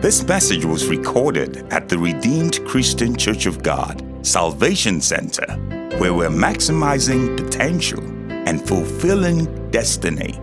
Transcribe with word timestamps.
This 0.00 0.24
message 0.28 0.64
was 0.64 0.86
recorded 0.86 1.66
at 1.72 1.88
the 1.88 1.98
Redeemed 1.98 2.64
Christian 2.64 3.16
Church 3.16 3.46
of 3.46 3.64
God, 3.64 4.00
Salvation 4.24 5.00
Center, 5.00 5.44
where 5.98 6.14
we're 6.14 6.28
maximizing 6.28 7.36
potential 7.36 8.00
and 8.30 8.64
fulfilling 8.64 9.46
destiny. 9.72 10.38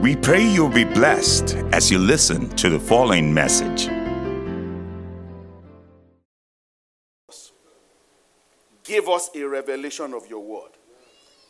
We 0.00 0.16
pray 0.16 0.42
you'll 0.42 0.70
be 0.70 0.84
blessed 0.84 1.54
as 1.70 1.90
you 1.90 1.98
listen 1.98 2.48
to 2.56 2.70
the 2.70 2.80
following 2.80 3.34
message. 3.34 3.90
Give 8.84 9.06
us 9.10 9.28
a 9.34 9.42
revelation 9.44 10.14
of 10.14 10.26
your 10.30 10.42
word. 10.42 10.70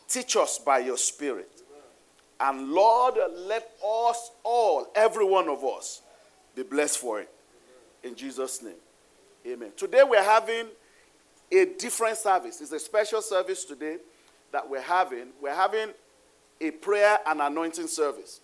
Teach 0.09 0.35
us 0.35 0.59
by 0.59 0.79
your 0.79 0.97
spirit. 0.97 1.61
And 2.37 2.73
Lord, 2.73 3.15
let 3.47 3.71
us 3.81 4.31
all, 4.43 4.91
every 4.93 5.23
one 5.23 5.47
of 5.47 5.63
us, 5.63 6.01
be 6.53 6.63
blessed 6.63 6.97
for 6.97 7.21
it. 7.21 7.29
In 8.05 8.13
Jesus' 8.13 8.61
name. 8.61 8.75
Amen. 9.47 9.71
Today 9.75 10.03
we're 10.07 10.23
having 10.23 10.67
a 11.51 11.65
different 11.65 12.17
service. 12.17 12.61
It's 12.61 12.71
a 12.71 12.77
special 12.77 13.19
service 13.19 13.65
today 13.65 13.97
that 14.51 14.69
we're 14.69 14.79
having. 14.79 15.29
We're 15.41 15.55
having 15.55 15.89
a 16.61 16.69
prayer 16.69 17.17
and 17.25 17.41
anointing 17.41 17.87
service. 17.87 18.41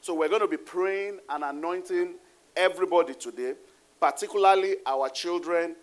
So 0.00 0.14
we're 0.14 0.28
going 0.28 0.40
to 0.40 0.48
be 0.48 0.56
praying 0.56 1.20
and 1.28 1.44
anointing 1.44 2.14
everybody 2.56 3.14
today, 3.14 3.54
particularly 4.00 4.78
our 4.84 5.08
children 5.08 5.76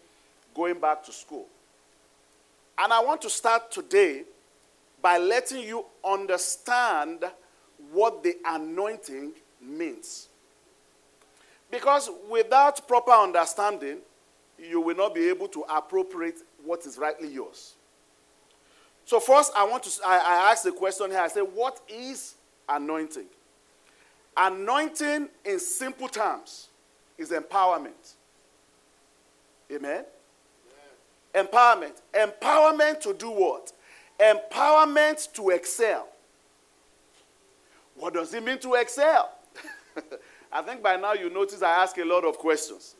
going 0.53 0.81
back 0.81 1.01
to 1.05 1.13
school. 1.13 1.45
And 2.77 2.91
I 2.91 2.99
want 2.99 3.21
to 3.21 3.29
start 3.29 3.71
today 3.71 4.23
by 5.01 5.17
letting 5.17 5.61
you 5.61 5.85
understand 6.03 7.23
what 7.93 8.23
the 8.23 8.35
anointing 8.45 9.31
means. 9.61 10.27
Because 11.71 12.09
without 12.29 12.85
proper 12.87 13.11
understanding, 13.11 13.99
you 14.59 14.81
will 14.81 14.95
not 14.95 15.15
be 15.15 15.29
able 15.29 15.47
to 15.47 15.63
appropriate 15.73 16.39
what 16.63 16.85
is 16.85 16.97
rightly 16.97 17.29
yours. 17.29 17.75
So, 19.05 19.19
first, 19.19 19.51
I 19.55 19.63
want 19.63 19.83
to 19.83 19.91
I, 20.05 20.17
I 20.17 20.51
ask 20.51 20.63
the 20.63 20.71
question 20.71 21.09
here 21.09 21.19
I 21.19 21.27
say, 21.29 21.41
What 21.41 21.79
is 21.87 22.35
anointing? 22.69 23.25
Anointing, 24.37 25.27
in 25.43 25.59
simple 25.59 26.07
terms, 26.07 26.67
is 27.17 27.31
empowerment. 27.31 28.13
Amen? 29.71 30.05
Amen? 31.35 31.47
Empowerment. 31.47 32.01
Empowerment 32.13 33.01
to 33.01 33.13
do 33.13 33.29
what? 33.29 33.71
Empowerment 34.19 35.31
to 35.33 35.49
excel. 35.49 36.07
What 37.95 38.13
does 38.13 38.33
it 38.33 38.43
mean 38.43 38.59
to 38.59 38.75
excel? 38.75 39.31
I 40.51 40.61
think 40.61 40.83
by 40.83 40.97
now 40.97 41.13
you 41.13 41.29
notice 41.29 41.61
I 41.61 41.83
ask 41.83 41.97
a 41.97 42.05
lot 42.05 42.25
of 42.25 42.37
questions. 42.37 42.95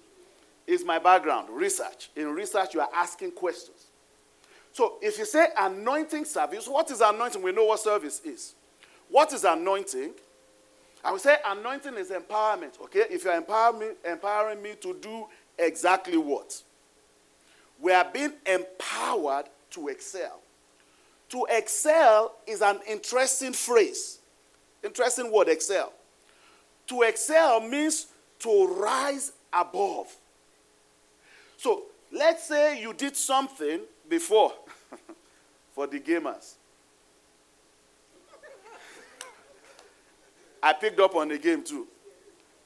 It's 0.66 0.84
my 0.86 1.00
background, 1.00 1.50
research. 1.50 2.10
In 2.16 2.30
research, 2.30 2.74
you 2.74 2.80
are 2.80 2.90
asking 2.94 3.32
questions. 3.32 3.88
So 4.72 4.98
if 5.02 5.18
you 5.18 5.26
say 5.26 5.48
anointing 5.58 6.26
service, 6.26 6.68
what 6.68 6.90
is 6.92 7.02
anointing? 7.02 7.42
We 7.42 7.52
know 7.52 7.66
what 7.66 7.80
service 7.80 8.22
is. 8.24 8.54
What 9.10 9.34
is 9.34 9.44
anointing? 9.44 10.12
I 11.04 11.12
would 11.12 11.22
say 11.22 11.36
anointing 11.46 11.96
is 11.96 12.12
empowerment, 12.12 12.80
okay? 12.84 13.06
If 13.10 13.26
you're 13.26 13.36
empowering 13.36 13.80
me, 13.80 13.88
empowering 14.06 14.62
me 14.62 14.76
to 14.82 14.96
do 15.02 15.26
exactly 15.58 16.18
what? 16.18 16.62
We 17.80 17.92
are 17.92 18.08
being 18.14 18.34
empowered 18.46 19.48
to 19.72 19.88
excel. 19.88 20.40
To 21.30 21.48
excel 21.50 22.36
is 22.46 22.62
an 22.62 22.80
interesting 22.88 23.54
phrase. 23.54 24.20
Interesting 24.84 25.32
word, 25.32 25.50
excel. 25.50 25.92
To 26.92 27.04
excel 27.04 27.62
means 27.62 28.08
to 28.40 28.68
rise 28.68 29.32
above. 29.54 30.14
So 31.56 31.84
let's 32.12 32.44
say 32.44 32.82
you 32.82 32.92
did 32.92 33.16
something 33.16 33.80
before 34.10 34.52
for 35.74 35.88
the 35.88 36.02
gamers. 36.02 36.56
I 40.62 40.74
picked 40.74 41.00
up 41.00 41.16
on 41.16 41.30
the 41.30 41.38
game 41.38 41.64
too. 41.64 41.88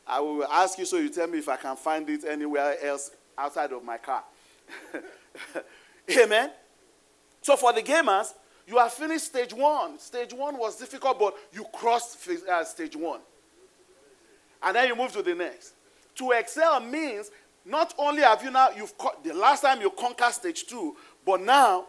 I 0.08 0.20
will 0.22 0.46
ask 0.46 0.80
you 0.80 0.86
so 0.86 0.98
you 0.98 1.10
tell 1.10 1.28
me 1.28 1.38
if 1.38 1.48
I 1.48 1.58
can 1.58 1.76
find 1.76 2.10
it 2.10 2.26
anywhere 2.26 2.84
else 2.84 3.12
outside 3.38 3.74
of 3.74 3.84
my 3.84 4.00
car. 4.00 4.24
Amen. 6.18 6.50
So 7.44 7.56
for 7.56 7.74
the 7.74 7.84
gamers, 7.84 8.34
you 8.66 8.80
have 8.80 8.92
finished 8.92 9.26
stage 9.26 9.54
one. 9.54 10.00
Stage 10.00 10.34
one 10.34 10.58
was 10.58 10.78
difficult, 10.78 11.20
but 11.20 11.36
you 11.54 11.64
crossed 11.72 12.28
uh, 12.50 12.64
stage 12.64 12.96
one 12.96 13.20
and 14.66 14.76
then 14.76 14.88
you 14.88 14.96
move 14.96 15.12
to 15.14 15.22
the 15.22 15.36
next. 15.36 15.74
To 16.16 16.32
excel 16.32 16.80
means 16.82 17.30
not 17.64 17.94
only 17.98 18.24
have 18.24 18.44
you 18.44 18.52
now, 18.52 18.70
you've 18.76 18.94
the 19.24 19.34
last 19.34 19.62
time 19.62 19.80
you 19.80 19.90
conquered 19.92 20.34
stage 20.34 20.66
two, 20.66 20.98
but 21.26 21.42
now 21.42 21.86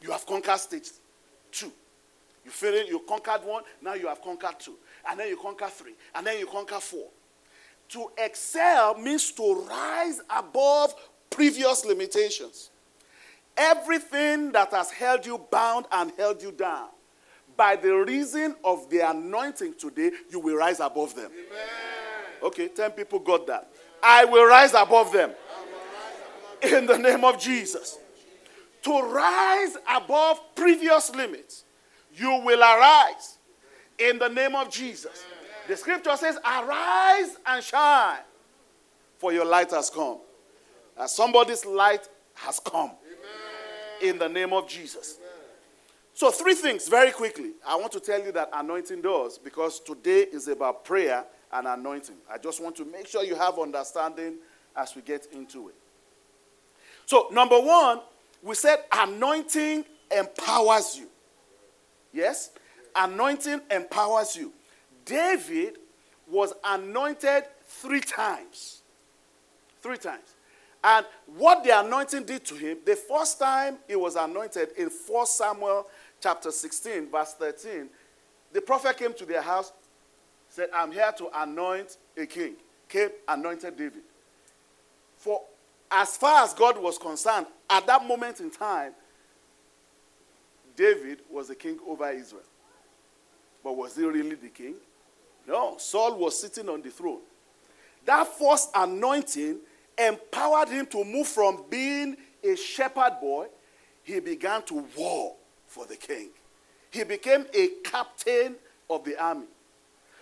you 0.00 0.10
have 0.12 0.24
conquered 0.26 0.58
stage 0.58 0.88
two. 1.50 1.72
You 2.44 2.50
feel 2.50 2.74
it, 2.74 2.88
you 2.88 3.00
conquered 3.08 3.44
one, 3.44 3.62
now 3.82 3.94
you 3.94 4.06
have 4.06 4.22
conquered 4.22 4.58
two. 4.58 4.74
And 5.08 5.18
then 5.18 5.28
you 5.28 5.36
conquer 5.36 5.68
three, 5.68 5.94
and 6.14 6.26
then 6.26 6.38
you 6.38 6.46
conquer 6.46 6.80
four. 6.80 7.08
To 7.90 8.10
excel 8.18 8.98
means 8.98 9.32
to 9.32 9.66
rise 9.68 10.20
above 10.28 10.94
previous 11.30 11.84
limitations. 11.84 12.70
Everything 13.56 14.52
that 14.52 14.72
has 14.72 14.90
held 14.90 15.26
you 15.26 15.38
bound 15.50 15.86
and 15.90 16.12
held 16.16 16.42
you 16.42 16.52
down, 16.52 16.88
by 17.56 17.74
the 17.76 17.92
reason 17.92 18.54
of 18.62 18.88
the 18.88 19.00
anointing 19.00 19.74
today, 19.78 20.12
you 20.30 20.38
will 20.38 20.56
rise 20.56 20.80
above 20.80 21.14
them. 21.14 21.30
Amen. 21.32 21.97
Okay, 22.42 22.68
10 22.68 22.92
people 22.92 23.18
got 23.18 23.46
that. 23.46 23.70
I 24.02 24.24
will 24.24 24.46
rise 24.46 24.74
above 24.74 25.12
them. 25.12 25.32
In 26.62 26.86
the 26.86 26.98
name 26.98 27.24
of 27.24 27.38
Jesus. 27.38 27.98
To 28.82 29.02
rise 29.02 29.76
above 29.88 30.40
previous 30.54 31.14
limits, 31.14 31.64
you 32.14 32.40
will 32.44 32.60
arise 32.60 33.38
in 33.98 34.18
the 34.18 34.28
name 34.28 34.54
of 34.54 34.70
Jesus. 34.70 35.24
The 35.66 35.76
scripture 35.76 36.16
says, 36.16 36.38
Arise 36.44 37.36
and 37.46 37.62
shine, 37.62 38.20
for 39.18 39.32
your 39.32 39.44
light 39.44 39.70
has 39.72 39.90
come. 39.90 40.18
Somebody's 41.06 41.64
light 41.64 42.08
has 42.34 42.58
come 42.60 42.92
in 44.02 44.18
the 44.18 44.28
name 44.28 44.52
of 44.52 44.68
Jesus. 44.68 45.18
So, 46.14 46.30
three 46.30 46.54
things 46.54 46.88
very 46.88 47.12
quickly. 47.12 47.52
I 47.66 47.76
want 47.76 47.92
to 47.92 48.00
tell 48.00 48.20
you 48.20 48.32
that 48.32 48.50
anointing 48.52 49.02
does 49.02 49.38
because 49.38 49.78
today 49.78 50.22
is 50.32 50.48
about 50.48 50.84
prayer 50.84 51.24
and 51.52 51.66
anointing. 51.66 52.16
I 52.30 52.38
just 52.38 52.62
want 52.62 52.76
to 52.76 52.84
make 52.84 53.06
sure 53.06 53.24
you 53.24 53.34
have 53.34 53.58
understanding 53.58 54.34
as 54.76 54.94
we 54.94 55.02
get 55.02 55.26
into 55.32 55.68
it. 55.68 55.74
So, 57.06 57.28
number 57.32 57.58
one, 57.58 58.00
we 58.42 58.54
said 58.54 58.78
anointing 58.92 59.84
empowers 60.16 60.96
you. 60.96 61.08
Yes? 62.12 62.50
Anointing 62.94 63.60
empowers 63.70 64.36
you. 64.36 64.52
David 65.04 65.78
was 66.30 66.52
anointed 66.64 67.44
three 67.66 68.00
times. 68.00 68.82
Three 69.80 69.96
times. 69.96 70.34
And 70.82 71.06
what 71.36 71.64
the 71.64 71.78
anointing 71.80 72.24
did 72.24 72.44
to 72.46 72.54
him, 72.54 72.78
the 72.84 72.94
first 72.94 73.38
time 73.38 73.78
he 73.88 73.96
was 73.96 74.16
anointed 74.16 74.70
in 74.76 74.88
1 74.88 75.26
Samuel 75.26 75.86
chapter 76.20 76.50
16, 76.50 77.10
verse 77.10 77.34
13, 77.34 77.88
the 78.52 78.60
prophet 78.60 78.96
came 78.96 79.12
to 79.14 79.26
their 79.26 79.42
house 79.42 79.72
said, 80.48 80.68
I'm 80.74 80.92
here 80.92 81.12
to 81.18 81.28
anoint 81.34 81.96
a 82.16 82.26
king. 82.26 82.54
Came, 82.88 83.10
anointed 83.28 83.76
David. 83.76 84.02
For 85.16 85.42
as 85.90 86.16
far 86.16 86.44
as 86.44 86.54
God 86.54 86.80
was 86.80 86.98
concerned, 86.98 87.46
at 87.68 87.86
that 87.86 88.04
moment 88.06 88.40
in 88.40 88.50
time, 88.50 88.92
David 90.76 91.20
was 91.30 91.48
the 91.48 91.54
king 91.54 91.78
over 91.86 92.10
Israel. 92.10 92.42
But 93.64 93.76
was 93.76 93.96
he 93.96 94.04
really 94.04 94.36
the 94.36 94.48
king? 94.48 94.76
No, 95.46 95.76
Saul 95.78 96.16
was 96.18 96.40
sitting 96.40 96.68
on 96.68 96.82
the 96.82 96.90
throne. 96.90 97.20
That 98.04 98.26
first 98.26 98.70
anointing 98.74 99.58
empowered 99.98 100.68
him 100.68 100.86
to 100.86 101.04
move 101.04 101.26
from 101.26 101.64
being 101.68 102.16
a 102.44 102.54
shepherd 102.56 103.18
boy, 103.20 103.46
he 104.04 104.20
began 104.20 104.62
to 104.62 104.84
war 104.96 105.34
for 105.66 105.84
the 105.84 105.96
king. 105.96 106.30
He 106.90 107.04
became 107.04 107.46
a 107.52 107.68
captain 107.84 108.56
of 108.88 109.04
the 109.04 109.22
army. 109.22 109.46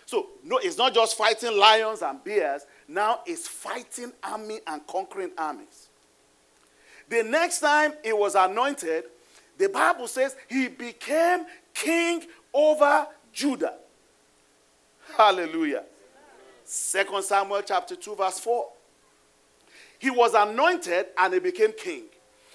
So, 0.07 0.29
no, 0.41 0.57
it's 0.57 0.77
not 0.77 0.93
just 0.93 1.17
fighting 1.17 1.57
lions 1.57 2.01
and 2.01 2.23
bears, 2.23 2.65
now 2.87 3.19
it's 3.25 3.45
fighting 3.45 4.13
army 4.23 4.61
and 4.65 4.87
conquering 4.87 5.31
armies. 5.37 5.89
The 7.09 7.23
next 7.23 7.59
time 7.59 7.91
he 8.05 8.13
was 8.13 8.35
anointed, 8.35 9.03
the 9.57 9.67
Bible 9.67 10.07
says 10.07 10.37
he 10.47 10.69
became 10.69 11.45
king 11.73 12.23
over 12.53 13.05
Judah. 13.33 13.73
Hallelujah. 15.17 15.83
Second 16.63 17.23
Samuel 17.25 17.63
chapter 17.65 17.97
2, 17.97 18.15
verse 18.15 18.39
4. 18.39 18.65
He 19.99 20.09
was 20.09 20.33
anointed 20.33 21.07
and 21.17 21.33
he 21.33 21.41
became 21.41 21.73
king. 21.73 22.03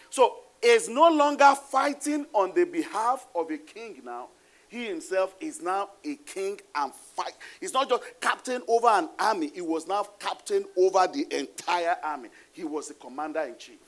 So 0.09 0.37
he's 0.63 0.89
no 0.89 1.11
longer 1.11 1.55
fighting 1.71 2.25
on 2.33 2.55
the 2.55 2.65
behalf 2.65 3.27
of 3.35 3.51
a 3.51 3.59
king 3.59 4.01
now. 4.03 4.29
He 4.73 4.87
himself 4.87 5.35
is 5.39 5.61
now 5.61 5.91
a 6.03 6.15
king 6.15 6.59
and 6.75 6.95
fight. 6.95 7.35
He's 7.61 7.75
not 7.75 7.91
just 7.91 8.03
captain 8.23 8.63
over 8.67 8.87
an 8.87 9.11
army, 9.19 9.51
he 9.55 9.61
was 9.61 9.87
now 9.87 10.03
captain 10.19 10.65
over 10.79 11.07
the 11.07 11.27
entire 11.31 11.97
army. 12.03 12.31
He 12.53 12.65
was 12.65 12.89
the 12.89 12.95
commander 12.95 13.41
in 13.41 13.59
chief, 13.59 13.81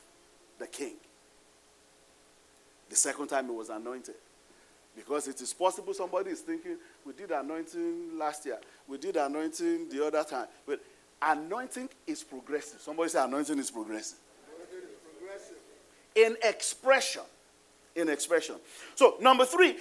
the 0.58 0.66
king. 0.66 0.96
The 2.90 2.96
second 2.96 3.28
time 3.28 3.46
he 3.46 3.52
was 3.52 3.70
anointed. 3.70 4.16
Because 4.94 5.26
it 5.26 5.40
is 5.40 5.54
possible 5.54 5.94
somebody 5.94 6.32
is 6.32 6.40
thinking, 6.40 6.76
we 7.06 7.14
did 7.14 7.30
anointing 7.30 8.18
last 8.18 8.44
year, 8.44 8.58
we 8.86 8.98
did 8.98 9.16
anointing 9.16 9.88
the 9.88 10.06
other 10.06 10.22
time. 10.22 10.48
But 10.66 10.80
anointing 11.22 11.88
is 12.06 12.22
progressive. 12.22 12.82
Somebody 12.82 13.08
say 13.08 13.24
anointing 13.24 13.58
is 13.58 13.70
progressive. 13.70 14.18
Anointing 14.54 14.90
is 14.90 14.98
progressive. 15.18 15.56
In 16.14 16.36
expression. 16.46 17.22
In 17.96 18.10
expression. 18.10 18.56
So, 18.96 19.16
number 19.20 19.46
three, 19.46 19.76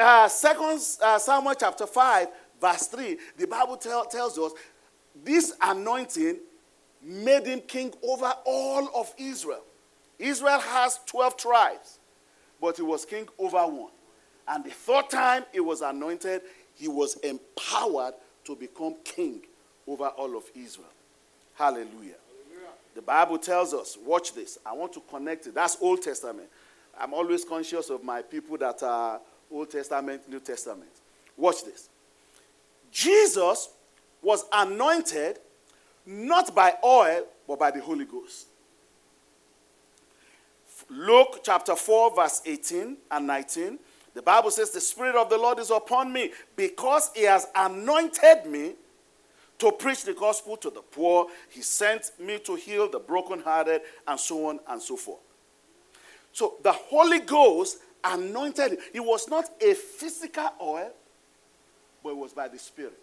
uh, 0.00 0.28
second 0.28 0.80
uh, 1.02 1.18
Samuel 1.18 1.54
chapter 1.54 1.86
5, 1.86 2.28
verse 2.60 2.86
3, 2.86 3.18
the 3.36 3.46
Bible 3.46 3.76
tell, 3.76 4.04
tells 4.04 4.38
us 4.38 4.52
this 5.24 5.54
anointing 5.62 6.38
made 7.02 7.46
him 7.46 7.60
king 7.60 7.92
over 8.02 8.32
all 8.44 8.88
of 8.94 9.12
Israel. 9.18 9.62
Israel 10.18 10.58
has 10.58 10.98
12 11.06 11.36
tribes, 11.36 11.98
but 12.60 12.76
he 12.76 12.82
was 12.82 13.04
king 13.04 13.28
over 13.38 13.58
one. 13.58 13.90
And 14.48 14.64
the 14.64 14.70
third 14.70 15.10
time 15.10 15.44
he 15.52 15.60
was 15.60 15.82
anointed, 15.82 16.42
he 16.74 16.88
was 16.88 17.16
empowered 17.16 18.14
to 18.44 18.54
become 18.54 18.96
king 19.04 19.42
over 19.86 20.06
all 20.08 20.36
of 20.36 20.44
Israel. 20.54 20.86
Hallelujah. 21.54 21.86
Hallelujah. 21.90 22.14
The 22.94 23.02
Bible 23.02 23.38
tells 23.38 23.74
us, 23.74 23.98
watch 24.04 24.34
this. 24.34 24.58
I 24.64 24.72
want 24.72 24.92
to 24.94 25.02
connect 25.10 25.46
it. 25.46 25.54
That's 25.54 25.76
Old 25.80 26.02
Testament. 26.02 26.48
I'm 26.98 27.12
always 27.12 27.44
conscious 27.44 27.90
of 27.90 28.02
my 28.04 28.22
people 28.22 28.56
that 28.58 28.82
are 28.82 29.20
Old 29.50 29.70
Testament, 29.70 30.28
New 30.28 30.40
Testament. 30.40 30.90
Watch 31.36 31.64
this. 31.64 31.88
Jesus 32.90 33.68
was 34.22 34.44
anointed 34.52 35.38
not 36.06 36.54
by 36.54 36.74
oil, 36.84 37.24
but 37.46 37.58
by 37.58 37.70
the 37.70 37.80
Holy 37.80 38.04
Ghost. 38.04 38.46
Luke 40.88 41.40
chapter 41.42 41.74
4, 41.74 42.14
verse 42.14 42.42
18 42.46 42.96
and 43.10 43.26
19. 43.26 43.78
The 44.14 44.22
Bible 44.22 44.50
says, 44.50 44.70
The 44.70 44.80
Spirit 44.80 45.16
of 45.16 45.28
the 45.28 45.36
Lord 45.36 45.58
is 45.58 45.70
upon 45.70 46.12
me 46.12 46.32
because 46.54 47.10
He 47.14 47.24
has 47.24 47.46
anointed 47.54 48.46
me 48.46 48.74
to 49.58 49.72
preach 49.72 50.04
the 50.04 50.14
gospel 50.14 50.56
to 50.58 50.70
the 50.70 50.82
poor. 50.82 51.26
He 51.48 51.62
sent 51.62 52.12
me 52.18 52.38
to 52.40 52.54
heal 52.54 52.90
the 52.90 52.98
brokenhearted, 52.98 53.82
and 54.06 54.18
so 54.18 54.46
on 54.46 54.60
and 54.68 54.80
so 54.80 54.96
forth. 54.96 55.20
So 56.32 56.54
the 56.62 56.72
Holy 56.72 57.20
Ghost 57.20 57.78
anointed. 58.06 58.78
It 58.94 59.00
was 59.00 59.28
not 59.28 59.50
a 59.60 59.74
physical 59.74 60.50
oil, 60.60 60.90
but 62.02 62.10
it 62.10 62.16
was 62.16 62.32
by 62.32 62.48
the 62.48 62.58
Spirit. 62.58 62.98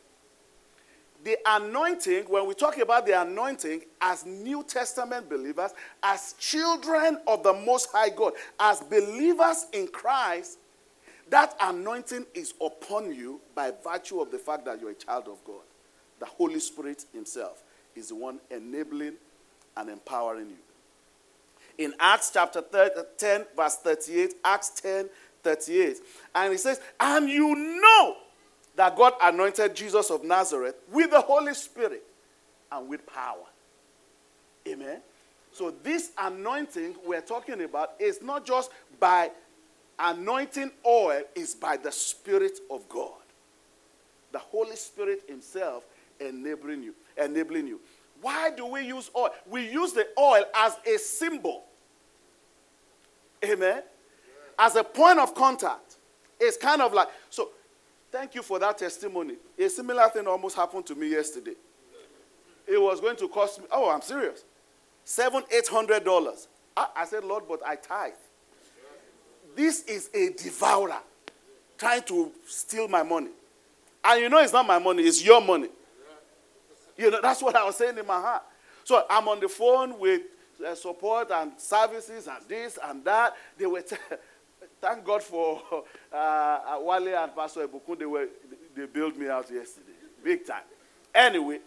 The 1.23 1.37
anointing, 1.45 2.25
when 2.25 2.47
we 2.47 2.53
talk 2.53 2.77
about 2.79 3.05
the 3.05 3.21
anointing 3.21 3.83
as 4.01 4.25
New 4.25 4.63
Testament 4.63 5.29
believers, 5.29 5.71
as 6.01 6.33
children 6.37 7.17
of 7.27 7.43
the 7.43 7.53
Most 7.53 7.89
High 7.93 8.09
God, 8.09 8.33
as 8.59 8.81
believers 8.81 9.67
in 9.71 9.87
Christ, 9.87 10.57
that 11.29 11.55
anointing 11.61 12.25
is 12.33 12.53
upon 12.61 13.15
you 13.15 13.39
by 13.55 13.71
virtue 13.83 14.19
of 14.19 14.31
the 14.31 14.37
fact 14.37 14.65
that 14.65 14.81
you're 14.81 14.91
a 14.91 14.95
child 14.95 15.27
of 15.29 15.43
God. 15.45 15.61
The 16.19 16.25
Holy 16.25 16.59
Spirit 16.59 17.05
Himself 17.13 17.63
is 17.95 18.09
the 18.09 18.15
one 18.15 18.39
enabling 18.51 19.13
and 19.77 19.89
empowering 19.89 20.49
you. 20.49 20.57
In 21.77 21.93
Acts 21.99 22.31
chapter 22.33 22.61
10, 23.17 23.45
verse 23.55 23.77
38, 23.77 24.35
Acts 24.43 24.69
10, 24.81 25.09
38, 25.43 25.97
and 26.35 26.51
he 26.51 26.57
says, 26.57 26.79
And 26.99 27.29
you 27.29 27.55
know 27.55 28.17
that 28.75 28.95
God 28.95 29.13
anointed 29.21 29.75
Jesus 29.75 30.09
of 30.09 30.23
Nazareth 30.23 30.75
with 30.91 31.11
the 31.11 31.21
Holy 31.21 31.53
Spirit 31.53 32.03
and 32.71 32.87
with 32.87 33.05
power. 33.05 33.45
Amen. 34.67 35.01
So, 35.51 35.73
this 35.83 36.11
anointing 36.17 36.95
we're 37.05 37.21
talking 37.21 37.61
about 37.63 37.91
is 37.99 38.21
not 38.23 38.45
just 38.45 38.71
by 38.99 39.29
anointing 39.99 40.71
oil 40.85 41.21
is 41.35 41.53
by 41.53 41.77
the 41.77 41.91
Spirit 41.91 42.59
of 42.71 42.87
God. 42.89 43.11
The 44.31 44.39
Holy 44.39 44.75
Spirit 44.75 45.21
Himself 45.27 45.83
enabling 46.19 46.83
you, 46.83 46.95
enabling 47.17 47.67
you. 47.67 47.79
Why 48.23 48.51
do 48.51 48.65
we 48.65 48.87
use 48.87 49.11
oil? 49.15 49.31
We 49.45 49.69
use 49.69 49.91
the 49.91 50.07
oil 50.17 50.45
as 50.55 50.77
a 50.87 50.97
symbol. 50.97 51.65
Amen. 53.43 53.83
As 54.57 54.77
a 54.77 54.83
point 54.83 55.19
of 55.19 55.35
contact. 55.35 55.97
It's 56.39 56.55
kind 56.55 56.81
of 56.81 56.93
like 56.93 57.09
so. 57.29 57.49
Thank 58.11 58.33
you 58.35 58.41
for 58.41 58.59
that 58.59 58.77
testimony. 58.77 59.35
A 59.59 59.67
similar 59.67 60.07
thing 60.07 60.25
almost 60.25 60.55
happened 60.55 60.85
to 60.85 60.95
me 60.95 61.09
yesterday. 61.09 61.55
It 62.65 62.81
was 62.81 63.01
going 63.01 63.17
to 63.17 63.27
cost 63.27 63.59
me. 63.59 63.65
Oh, 63.71 63.89
I'm 63.89 64.01
serious. 64.01 64.45
Seven, 65.03 65.43
eight 65.51 65.67
hundred 65.67 66.05
dollars. 66.05 66.47
I, 66.77 66.87
I 66.95 67.05
said, 67.05 67.25
Lord, 67.25 67.43
but 67.47 67.59
I 67.65 67.75
tithe. 67.75 68.13
This 69.53 69.83
is 69.83 70.09
a 70.13 70.29
devourer 70.31 71.01
trying 71.77 72.03
to 72.03 72.31
steal 72.47 72.87
my 72.87 73.03
money. 73.03 73.31
And 74.05 74.21
you 74.21 74.29
know 74.29 74.39
it's 74.39 74.53
not 74.53 74.65
my 74.65 74.79
money, 74.79 75.03
it's 75.03 75.23
your 75.23 75.41
money. 75.41 75.67
You 76.97 77.11
know, 77.11 77.19
that's 77.21 77.41
what 77.41 77.55
I 77.55 77.63
was 77.65 77.75
saying 77.77 77.97
in 77.97 78.05
my 78.05 78.19
heart. 78.19 78.43
So 78.83 79.05
I'm 79.09 79.27
on 79.27 79.39
the 79.39 79.49
phone 79.49 79.97
with 79.99 80.21
uh, 80.65 80.75
support 80.75 81.31
and 81.31 81.53
services 81.57 82.27
and 82.27 82.37
this 82.47 82.77
and 82.83 83.03
that. 83.05 83.35
They 83.57 83.65
were, 83.65 83.81
t- 83.81 83.95
thank 84.81 85.03
God 85.03 85.23
for 85.23 85.61
uh, 86.13 86.15
uh, 86.15 86.77
Wale 86.81 87.17
and 87.17 87.35
Pastor 87.35 87.67
Ebukun. 87.67 87.99
They 87.99 88.05
were, 88.05 88.27
they 88.75 88.85
bailed 88.85 89.17
me 89.17 89.29
out 89.29 89.49
yesterday, 89.51 89.93
big 90.23 90.45
time. 90.45 90.63
Anyway, 91.13 91.59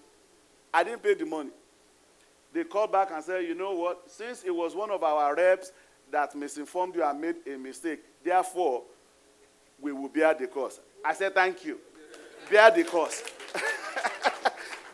I 0.72 0.84
didn't 0.84 1.02
pay 1.02 1.14
the 1.14 1.24
money. 1.26 1.50
They 2.52 2.64
called 2.64 2.92
back 2.92 3.10
and 3.12 3.22
said, 3.22 3.44
you 3.44 3.54
know 3.54 3.72
what? 3.72 4.10
Since 4.10 4.44
it 4.44 4.54
was 4.54 4.74
one 4.74 4.90
of 4.90 5.02
our 5.02 5.34
reps 5.34 5.72
that 6.10 6.34
misinformed 6.34 6.94
you 6.94 7.04
and 7.04 7.20
made 7.20 7.36
a 7.46 7.56
mistake. 7.56 8.00
Therefore, 8.24 8.82
we 9.80 9.92
will 9.92 10.08
bear 10.08 10.34
the 10.34 10.46
cost. 10.46 10.80
I 11.04 11.14
said, 11.14 11.34
Thank 11.34 11.64
you. 11.64 11.78
bear 12.50 12.70
the 12.70 12.84
cost. 12.84 13.24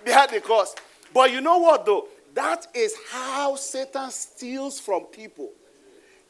bear 0.05 0.27
the 0.27 0.41
cross. 0.41 0.75
But 1.13 1.31
you 1.33 1.41
know 1.41 1.59
what, 1.59 1.85
though? 1.87 2.09
That 2.35 2.67
is 2.75 2.95
how 3.11 3.57
Satan 3.57 4.11
steals 4.11 4.81
from 4.81 5.05
people. 5.05 5.51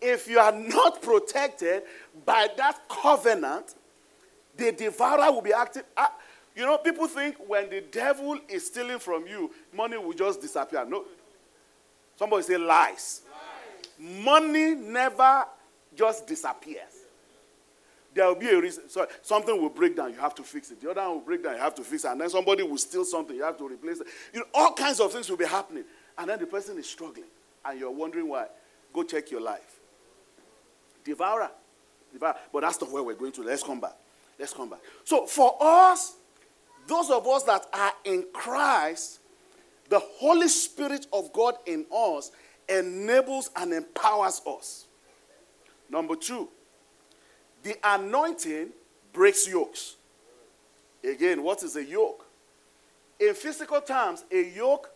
If 0.00 0.28
you 0.28 0.38
are 0.40 0.52
not 0.52 1.00
protected 1.00 1.84
by 2.26 2.48
that 2.56 2.88
covenant, 2.88 3.74
the 4.56 4.72
devourer 4.72 5.30
will 5.30 5.42
be 5.42 5.52
active. 5.52 5.84
Ah, 5.96 6.12
you 6.56 6.66
know, 6.66 6.76
people 6.78 7.06
think 7.06 7.36
when 7.46 7.70
the 7.70 7.80
devil 7.80 8.38
is 8.48 8.66
stealing 8.66 8.98
from 8.98 9.26
you, 9.26 9.50
money 9.72 9.96
will 9.96 10.12
just 10.12 10.40
disappear. 10.40 10.84
No. 10.84 11.04
Somebody 12.16 12.42
say 12.42 12.56
lies. 12.58 13.22
Money 13.98 14.74
never 14.74 15.44
just 15.94 16.26
disappears. 16.26 16.91
There 18.14 18.26
will 18.26 18.34
be 18.34 18.48
a 18.48 18.60
reason. 18.60 18.88
So 18.88 19.06
something 19.22 19.60
will 19.60 19.70
break 19.70 19.96
down, 19.96 20.12
you 20.12 20.18
have 20.18 20.34
to 20.36 20.42
fix 20.42 20.70
it. 20.70 20.80
The 20.80 20.90
other 20.90 21.00
one 21.00 21.12
will 21.12 21.20
break 21.20 21.42
down, 21.42 21.54
you 21.54 21.60
have 21.60 21.74
to 21.76 21.82
fix 21.82 22.04
it. 22.04 22.08
And 22.08 22.20
then 22.20 22.30
somebody 22.30 22.62
will 22.62 22.78
steal 22.78 23.04
something, 23.04 23.34
you 23.34 23.42
have 23.42 23.56
to 23.58 23.68
replace 23.68 24.00
it. 24.00 24.06
You 24.32 24.40
know, 24.40 24.46
all 24.54 24.72
kinds 24.74 25.00
of 25.00 25.12
things 25.12 25.30
will 25.30 25.36
be 25.36 25.46
happening. 25.46 25.84
And 26.18 26.28
then 26.28 26.38
the 26.38 26.46
person 26.46 26.78
is 26.78 26.88
struggling. 26.88 27.26
And 27.64 27.78
you're 27.78 27.90
wondering 27.90 28.28
why. 28.28 28.46
Go 28.92 29.02
check 29.02 29.30
your 29.30 29.40
life. 29.40 29.80
Devourer. 31.04 31.50
Devourer. 32.12 32.36
But 32.52 32.60
that's 32.60 32.80
not 32.80 32.90
where 32.90 33.02
we're 33.02 33.14
going 33.14 33.32
to. 33.32 33.42
Let's 33.42 33.62
come 33.62 33.80
back. 33.80 33.96
Let's 34.38 34.52
come 34.52 34.68
back. 34.68 34.80
So 35.04 35.26
for 35.26 35.56
us, 35.60 36.16
those 36.86 37.10
of 37.10 37.26
us 37.26 37.44
that 37.44 37.66
are 37.72 37.92
in 38.04 38.26
Christ, 38.32 39.20
the 39.88 40.00
Holy 40.00 40.48
Spirit 40.48 41.06
of 41.12 41.32
God 41.32 41.54
in 41.66 41.86
us 41.94 42.30
enables 42.68 43.50
and 43.56 43.72
empowers 43.72 44.40
us. 44.46 44.86
Number 45.88 46.16
two, 46.16 46.48
the 47.62 47.76
anointing 47.84 48.70
breaks 49.12 49.46
yokes. 49.46 49.96
Again, 51.04 51.42
what 51.42 51.62
is 51.62 51.76
a 51.76 51.84
yoke? 51.84 52.26
In 53.18 53.34
physical 53.34 53.80
terms, 53.80 54.24
a 54.30 54.50
yoke, 54.54 54.90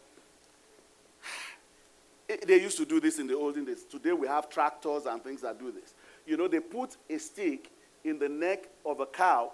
eh, 2.29 2.37
they 2.47 2.61
used 2.61 2.77
to 2.79 2.85
do 2.85 3.01
this 3.01 3.19
in 3.19 3.27
the 3.27 3.37
olden 3.37 3.65
days. 3.65 3.85
Today 3.85 4.13
we 4.13 4.27
have 4.27 4.49
tractors 4.49 5.07
and 5.07 5.23
things 5.23 5.43
that 5.43 5.59
do 5.59 5.71
this. 5.71 5.95
You 6.27 6.37
know, 6.37 6.49
they 6.49 6.61
put 6.61 6.97
a 7.09 7.19
stick 7.19 7.71
in 8.05 8.19
the 8.19 8.29
neck 8.29 8.69
of 8.85 9.01
a 9.01 9.07
cow, 9.07 9.53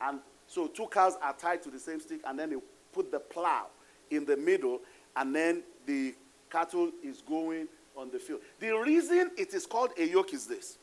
and 0.00 0.20
so 0.46 0.66
two 0.66 0.86
cows 0.86 1.16
are 1.22 1.34
tied 1.34 1.62
to 1.62 1.70
the 1.70 1.78
same 1.78 2.00
stick, 2.00 2.20
and 2.26 2.38
then 2.38 2.50
they 2.50 2.56
put 2.92 3.10
the 3.10 3.18
plow 3.18 3.66
in 4.10 4.24
the 4.24 4.36
middle, 4.36 4.80
and 5.16 5.34
then 5.34 5.62
the 5.86 6.14
cattle 6.50 6.90
is 7.02 7.22
going 7.22 7.66
on 7.96 8.10
the 8.10 8.18
field. 8.18 8.40
The 8.60 8.70
reason 8.72 9.30
it 9.36 9.54
is 9.54 9.66
called 9.66 9.90
a 9.98 10.06
yoke 10.06 10.34
is 10.34 10.46
this. 10.46 10.78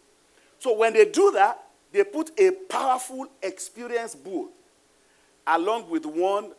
So 0.59 0.75
when 0.75 0.93
they 0.93 1.05
do 1.05 1.31
that, 1.31 1.63
they 1.91 2.03
put 2.03 2.31
a 2.39 2.51
powerful, 2.51 3.27
experienced 3.41 4.23
bull 4.23 4.49
along 5.47 5.89
with 5.89 6.05
one 6.05 6.51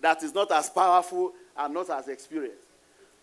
that 0.00 0.22
is 0.22 0.34
not 0.34 0.52
as 0.52 0.70
powerful 0.70 1.32
and 1.56 1.74
not 1.74 1.90
as 1.90 2.08
experienced. 2.08 2.62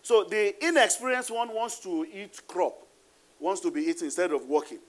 So 0.02 0.24
the 0.24 0.54
inexperienced 0.66 1.30
one 1.30 1.54
wants 1.54 1.78
to 1.80 2.06
eat 2.12 2.40
crop, 2.46 2.74
wants 3.40 3.60
to 3.62 3.70
be 3.70 3.82
eaten 3.82 4.04
instead 4.04 4.32
of 4.32 4.46
walking. 4.46 4.80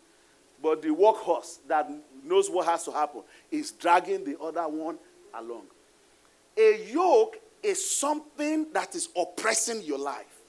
But 0.62 0.82
the 0.82 0.90
workhorse 0.90 1.60
that 1.68 1.90
knows 2.24 2.50
what 2.50 2.66
has 2.66 2.84
to 2.86 2.92
happen. 2.92 3.22
is 3.52 3.72
dragging 3.72 4.26
the 4.26 4.38
other 4.40 4.68
one 4.68 4.98
along. 5.34 5.64
A 6.58 6.86
yoke 6.92 7.38
is 7.62 7.90
something 7.90 8.68
that 8.74 8.96
is 8.96 9.10
oppressing 9.16 9.82
your 9.84 10.00
life. 10.00 10.40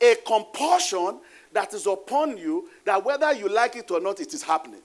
A 0.00 0.16
compulsion 0.26 1.20
that 1.52 1.74
is 1.74 1.86
upon 1.86 2.36
you 2.36 2.68
that 2.84 3.04
whether 3.04 3.32
you 3.32 3.48
like 3.48 3.76
it 3.76 3.90
or 3.90 4.00
not, 4.00 4.20
it 4.20 4.32
is 4.32 4.42
happening. 4.42 4.82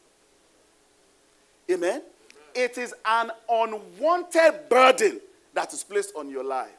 Amen? 1.70 2.02
It 2.54 2.78
is 2.78 2.94
an 3.06 3.32
unwanted 3.50 4.70
burden 4.70 5.20
that 5.54 5.74
is 5.74 5.84
placed 5.84 6.14
on 6.16 6.30
your 6.30 6.44
life. 6.44 6.70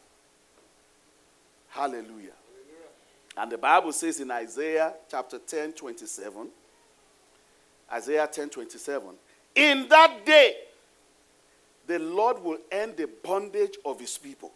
Hallelujah. 1.68 2.32
And 3.36 3.52
the 3.52 3.58
Bible 3.58 3.92
says 3.92 4.20
in 4.20 4.30
Isaiah 4.30 4.94
chapter 5.10 5.38
10, 5.38 5.72
27, 5.72 6.48
Isaiah 7.92 8.26
10, 8.26 8.48
27, 8.48 9.08
in 9.54 9.88
that 9.88 10.24
day, 10.24 10.56
the 11.86 11.98
Lord 11.98 12.42
will 12.42 12.58
end 12.72 12.96
the 12.96 13.06
bondage 13.06 13.76
of 13.84 14.00
his 14.00 14.16
people. 14.16 14.52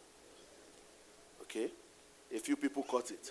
Okay? 1.43 1.71
A 2.35 2.39
few 2.39 2.57
people 2.57 2.83
caught 2.83 3.11
it. 3.11 3.31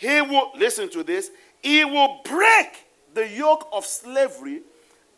He 0.00 0.22
will, 0.22 0.50
listen 0.56 0.88
to 0.90 1.02
this, 1.02 1.30
he 1.62 1.84
will 1.84 2.20
break 2.24 2.86
the 3.12 3.28
yoke 3.28 3.68
of 3.70 3.84
slavery 3.84 4.62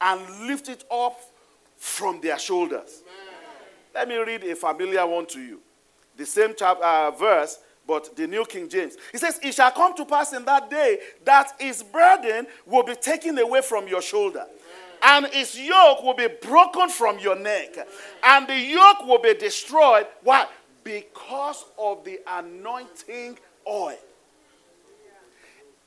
and 0.01 0.21
lift 0.49 0.69
it 0.69 0.83
up 0.91 1.21
from 1.77 2.21
their 2.21 2.37
shoulders. 2.37 3.03
Let 3.95 4.09
me 4.09 4.17
read 4.17 4.43
a 4.43 4.57
familiar 4.57 5.07
one 5.07 5.27
to 5.27 5.41
you. 5.41 5.61
The 6.17 6.27
same 6.27 6.55
chapter, 6.59 6.83
uh, 6.83 7.13
verse, 7.13 7.61
but 7.87 8.17
the 8.17 8.27
New 8.27 8.45
King 8.45 8.69
James. 8.69 8.97
He 9.13 9.19
says, 9.19 9.39
It 9.41 9.55
shall 9.55 9.71
come 9.71 9.95
to 9.95 10.05
pass 10.05 10.33
in 10.33 10.45
that 10.47 10.69
day 10.69 10.99
that 11.25 11.53
his 11.61 11.85
burden 11.85 12.49
will 12.67 12.83
be 12.83 12.97
taken 12.97 13.39
away 13.39 13.61
from 13.63 13.87
your 13.87 14.03
shoulder, 14.03 14.47
and 15.01 15.27
his 15.27 15.57
yoke 15.61 16.03
will 16.03 16.15
be 16.15 16.27
broken 16.43 16.89
from 16.89 17.21
your 17.21 17.37
neck, 17.37 17.77
and 18.25 18.49
the 18.49 18.59
yoke 18.59 19.07
will 19.07 19.21
be 19.21 19.35
destroyed. 19.35 20.09
Why? 20.25 20.47
Because 20.83 21.67
of 21.79 22.05
the 22.05 22.19
anointing 22.27 23.39
oil. 23.69 23.97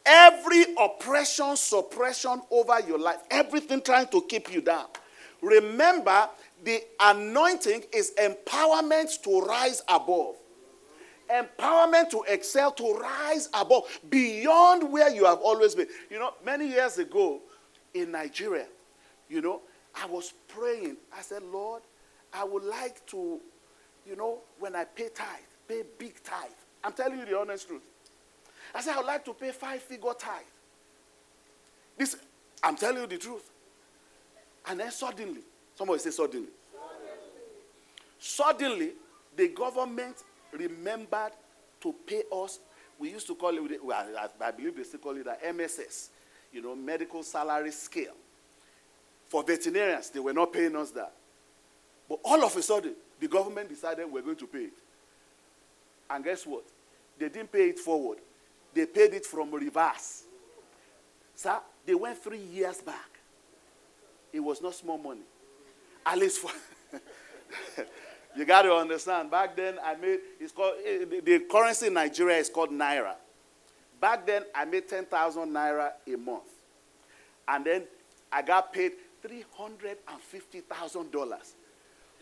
Every 0.05 0.65
oppression, 0.79 1.55
suppression 1.55 2.41
over 2.51 2.79
your 2.87 2.99
life, 2.99 3.17
everything 3.31 3.81
trying 3.81 4.07
to 4.07 4.21
keep 4.21 4.53
you 4.53 4.61
down. 4.61 4.85
Remember, 5.41 6.29
the 6.63 6.81
anointing 6.99 7.83
is 7.91 8.13
empowerment 8.19 9.21
to 9.23 9.41
rise 9.41 9.81
above. 9.87 10.35
Empowerment 11.29 12.09
to 12.11 12.23
excel, 12.27 12.71
to 12.71 12.93
rise 12.93 13.49
above, 13.53 13.83
beyond 14.09 14.91
where 14.91 15.09
you 15.09 15.25
have 15.25 15.39
always 15.39 15.73
been. 15.73 15.87
You 16.09 16.19
know, 16.19 16.33
many 16.45 16.67
years 16.67 16.99
ago 16.99 17.41
in 17.95 18.11
Nigeria, 18.11 18.67
you 19.27 19.41
know, 19.41 19.61
I 19.99 20.05
was 20.05 20.33
praying. 20.47 20.97
I 21.17 21.21
said, 21.21 21.41
Lord, 21.43 21.81
I 22.31 22.43
would 22.43 22.63
like 22.63 23.03
to, 23.07 23.39
you 24.07 24.15
know, 24.15 24.39
when 24.59 24.75
I 24.75 24.83
pay 24.83 25.09
tithe, 25.09 25.27
pay 25.67 25.83
big 25.97 26.21
tithe. 26.23 26.51
I'm 26.83 26.93
telling 26.93 27.17
you 27.17 27.25
the 27.25 27.39
honest 27.39 27.67
truth. 27.67 27.81
I 28.75 28.81
said, 28.81 28.93
I 28.93 28.97
would 28.97 29.05
like 29.05 29.23
to 29.25 29.33
pay 29.33 29.51
five 29.51 29.81
figure 29.81 30.13
tithe. 30.19 30.41
This, 31.97 32.17
I'm 32.61 32.75
telling 32.75 33.01
you 33.01 33.07
the 33.07 33.17
truth. 33.17 33.49
And 34.67 34.79
then 34.81 34.91
suddenly, 34.91 35.41
somebody 35.75 35.99
say 35.99 36.09
suddenly. 36.11 36.49
Suddenly, 38.19 38.91
the 39.35 39.47
government 39.49 40.17
remembered 40.51 41.31
to 41.81 41.95
pay 42.05 42.23
us. 42.33 42.59
We 42.99 43.11
used 43.11 43.27
to 43.27 43.35
call 43.35 43.55
it, 43.55 43.83
well, 43.83 44.05
I 44.41 44.51
believe 44.51 44.75
they 44.75 44.83
still 44.83 44.99
call 44.99 45.15
it 45.15 45.23
the 45.23 45.53
MSS, 45.53 46.09
you 46.51 46.61
know, 46.61 46.75
medical 46.75 47.23
salary 47.23 47.71
scale. 47.71 48.15
For 49.27 49.43
veterinarians, 49.43 50.09
they 50.09 50.19
were 50.19 50.33
not 50.33 50.51
paying 50.51 50.75
us 50.75 50.91
that. 50.91 51.13
But 52.09 52.19
all 52.25 52.43
of 52.43 52.55
a 52.55 52.61
sudden, 52.61 52.93
the 53.19 53.27
government 53.27 53.69
decided 53.69 54.11
we're 54.11 54.21
going 54.21 54.35
to 54.35 54.47
pay 54.47 54.65
it. 54.65 54.77
And 56.09 56.23
guess 56.23 56.45
what? 56.45 56.63
They 57.17 57.29
didn't 57.29 57.51
pay 57.51 57.69
it 57.69 57.79
forward 57.79 58.19
they 58.75 58.85
paid 58.85 59.13
it 59.13 59.25
from 59.25 59.51
reverse. 59.51 60.23
Sir, 61.33 61.59
they 61.85 61.95
went 61.95 62.21
three 62.21 62.39
years 62.39 62.81
back. 62.81 63.19
It 64.33 64.41
was 64.41 64.61
not 64.61 64.75
small 64.75 64.97
money. 64.97 65.21
At 66.05 66.19
least 66.19 66.39
for. 66.39 66.51
you 68.35 68.43
got 68.45 68.63
to 68.63 68.73
understand. 68.73 69.31
Back 69.31 69.55
then, 69.55 69.79
I 69.83 69.95
made, 69.95 70.19
it's 70.39 70.51
called, 70.51 70.73
eh, 70.85 71.05
the 71.23 71.39
currency 71.49 71.87
in 71.87 71.93
Nigeria 71.93 72.37
is 72.37 72.49
called 72.49 72.71
Naira. 72.71 73.13
Back 74.01 74.27
then, 74.27 74.43
I 74.53 74.65
made 74.65 74.89
10,000 74.89 75.49
Naira 75.49 75.93
a 76.05 76.17
month. 76.17 76.43
And 77.47 77.65
then 77.65 77.83
I 78.31 78.41
got 78.41 78.73
paid 78.73 78.93
$350,000. 79.25 81.53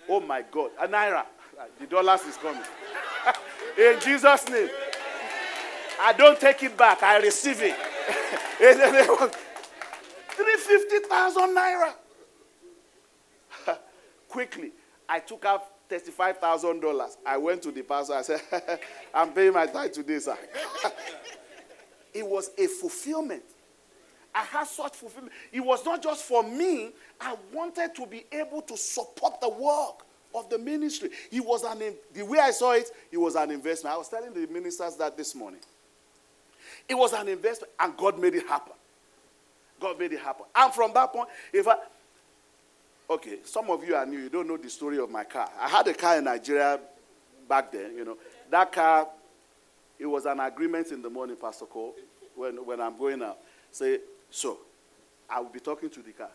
Oh 0.08 0.20
my 0.20 0.44
God. 0.44 0.70
A 0.80 0.88
Naira. 0.88 1.26
The 1.80 1.86
dollars 1.86 2.22
is 2.22 2.36
coming. 2.38 2.64
in 3.78 4.00
Jesus' 4.00 4.50
name. 4.50 4.70
I 6.02 6.14
don't 6.14 6.40
take 6.40 6.64
it 6.64 6.78
back. 6.78 7.04
I 7.04 7.18
receive 7.20 7.62
it. 7.62 7.76
350,000 10.36 11.56
naira. 11.56 11.94
Quickly, 14.30 14.72
I 15.08 15.20
took 15.20 15.46
out 15.46 15.90
$35,000. 15.90 17.18
I 17.26 17.38
went 17.38 17.62
to 17.64 17.72
the 17.72 17.84
pastor. 17.84 18.14
I 18.14 18.22
said, 18.22 18.42
I'm 19.14 19.32
paying 19.32 19.54
my 19.54 19.66
tithe 19.68 19.94
today, 19.94 20.20
sir. 20.20 20.38
it 22.14 22.26
was 22.26 22.50
a 22.58 22.68
fulfillment. 22.68 23.44
I 24.36 24.44
had 24.44 24.66
such 24.66 24.96
fulfillment. 24.96 25.34
It 25.52 25.60
was 25.60 25.86
not 25.86 26.02
just 26.02 26.24
for 26.24 26.44
me. 26.44 26.92
I 27.22 27.36
wanted 27.52 27.94
to 27.96 28.08
be 28.08 28.26
able 28.32 28.64
to 28.64 28.76
support 28.76 29.40
the 29.40 29.50
work 29.50 30.06
of 30.34 30.50
the 30.50 30.58
ministry. 30.58 31.10
It 31.32 31.46
was 31.46 31.64
an, 31.64 31.94
the 32.14 32.24
way 32.24 32.40
I 32.40 32.50
saw 32.52 32.72
it, 32.72 32.90
it 33.12 33.18
was 33.18 33.36
an 33.36 33.52
investment. 33.52 33.94
I 33.94 33.98
was 33.98 34.10
telling 34.10 34.34
the 34.34 34.48
ministers 34.52 34.96
that 34.96 35.16
this 35.16 35.36
morning. 35.36 35.60
It 36.88 36.96
was 36.96 37.14
an 37.14 37.28
investment, 37.28 37.72
and 37.80 37.96
God 37.96 38.20
made 38.20 38.36
it 38.36 38.48
happen. 38.48 38.74
God 39.80 40.00
made 40.00 40.14
it 40.14 40.20
happen. 40.20 40.46
And 40.56 40.74
from 40.74 40.94
that 40.94 41.12
point, 41.12 41.30
if 41.52 41.68
I, 41.68 41.76
okay, 43.10 43.40
some 43.44 43.70
of 43.70 43.84
you 43.84 43.96
are 43.96 44.06
new, 44.06 44.20
you 44.20 44.30
don't 44.30 44.48
know 44.48 44.58
the 44.58 44.70
story 44.70 45.00
of 45.00 45.10
my 45.10 45.24
car. 45.24 45.50
I 45.60 45.70
had 45.70 45.88
a 45.88 45.94
car 45.94 46.18
in 46.18 46.26
Nigeria 46.26 46.80
back 47.48 47.72
then, 47.72 47.96
you 47.96 48.06
know. 48.06 48.18
That 48.50 48.72
car, 48.72 49.08
it 50.00 50.06
was 50.06 50.26
an 50.26 50.40
agreement 50.40 50.92
in 50.92 51.02
the 51.02 51.10
morning, 51.10 51.36
Pastor 51.36 51.66
Cole, 51.66 51.96
when, 52.36 52.66
when 52.66 52.80
I'm 52.82 52.98
going 52.98 53.22
out. 53.24 53.38
Say, 53.72 54.00
so, 54.30 54.58
I 55.30 55.40
will 55.40 55.50
be 55.50 55.60
talking 55.60 55.90
to 55.90 56.02
the 56.02 56.12
car. 56.12 56.30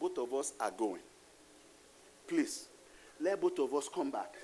Both 0.00 0.18
of 0.18 0.32
us 0.34 0.52
are 0.60 0.70
going. 0.70 1.00
Please, 2.28 2.66
let 3.20 3.40
both 3.40 3.58
of 3.58 3.74
us 3.74 3.88
come 3.92 4.10
back. 4.10 4.34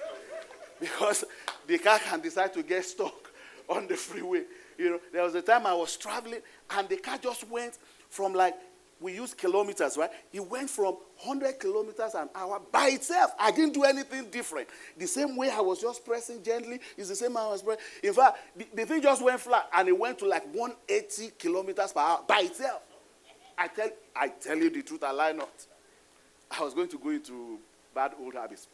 because 0.80 1.24
the 1.66 1.78
car 1.78 1.98
can 1.98 2.20
decide 2.20 2.52
to 2.54 2.62
get 2.62 2.84
stuck 2.84 3.32
on 3.68 3.86
the 3.86 3.96
freeway. 3.96 4.42
You 4.78 4.90
know, 4.90 5.00
there 5.12 5.22
was 5.22 5.34
a 5.34 5.42
time 5.42 5.66
I 5.66 5.74
was 5.74 5.96
traveling 5.96 6.40
and 6.70 6.88
the 6.88 6.96
car 6.96 7.18
just 7.18 7.48
went 7.48 7.78
from 8.08 8.34
like, 8.34 8.54
we 9.00 9.14
use 9.14 9.34
kilometers, 9.34 9.96
right? 9.96 10.10
It 10.32 10.40
went 10.40 10.70
from 10.70 10.96
100 11.22 11.60
kilometers 11.60 12.14
an 12.14 12.30
hour 12.34 12.60
by 12.72 12.88
itself. 12.88 13.32
I 13.38 13.50
didn't 13.50 13.74
do 13.74 13.84
anything 13.84 14.30
different. 14.30 14.68
The 14.96 15.06
same 15.06 15.36
way 15.36 15.50
I 15.50 15.60
was 15.60 15.80
just 15.80 16.04
pressing 16.04 16.42
gently 16.42 16.80
is 16.96 17.08
the 17.10 17.14
same 17.14 17.36
I 17.36 17.46
was 17.48 17.62
pressing. 17.62 17.84
In 18.02 18.14
fact, 18.14 18.38
the, 18.56 18.66
the 18.74 18.86
thing 18.86 19.02
just 19.02 19.22
went 19.22 19.40
flat 19.40 19.68
and 19.74 19.88
it 19.88 19.98
went 19.98 20.18
to 20.20 20.26
like 20.26 20.44
180 20.54 21.32
kilometers 21.38 21.92
per 21.92 22.00
hour 22.00 22.20
by 22.26 22.40
itself. 22.40 22.82
I 23.58 23.68
tell, 23.68 23.90
I 24.14 24.28
tell 24.28 24.56
you 24.56 24.70
the 24.70 24.82
truth, 24.82 25.04
I 25.04 25.10
lie 25.12 25.32
not. 25.32 25.66
I 26.50 26.62
was 26.62 26.74
going 26.74 26.88
to 26.88 26.98
go 26.98 27.10
into 27.10 27.58
bad 27.94 28.12
old 28.18 28.34
habits. 28.34 28.68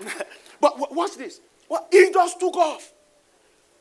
but 0.60 0.94
watch 0.94 1.16
this. 1.16 1.40
Well, 1.68 1.86
he 1.90 2.10
just 2.12 2.40
took 2.40 2.56
off. 2.56 2.92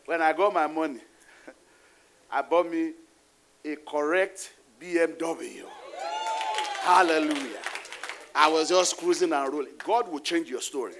When 0.07 0.21
I 0.21 0.31
got 0.31 0.53
my 0.53 0.67
money, 0.67 1.01
I 2.31 2.41
bought 2.41 2.71
me 2.71 2.93
a 3.65 3.75
correct 3.75 4.53
BMW. 4.81 5.63
Hallelujah. 6.79 7.59
I 8.33 8.47
was 8.47 8.69
just 8.69 8.95
cruising 8.95 9.33
and 9.33 9.51
rolling. 9.51 9.73
God 9.83 10.09
will 10.09 10.21
change 10.21 10.49
your 10.49 10.61
story. 10.61 10.93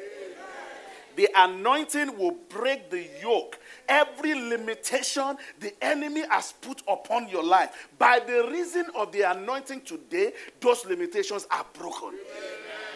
The 1.16 1.30
anointing 1.36 2.18
will 2.18 2.36
break 2.50 2.90
the 2.90 3.08
yoke, 3.24 3.58
every 3.88 4.36
limitation 4.36 5.38
the 5.62 5.74
enemy 5.82 6.24
has 6.30 6.52
put 6.52 6.82
upon 6.86 7.30
your 7.30 7.46
life. 7.46 7.88
By 7.98 8.20
the 8.20 8.50
reason 8.52 8.88
of 8.94 9.14
the 9.14 9.22
anointing 9.22 9.82
today, 9.82 10.34
those 10.60 10.86
limitations 10.86 11.48
are 11.50 11.66
broken. 11.72 12.12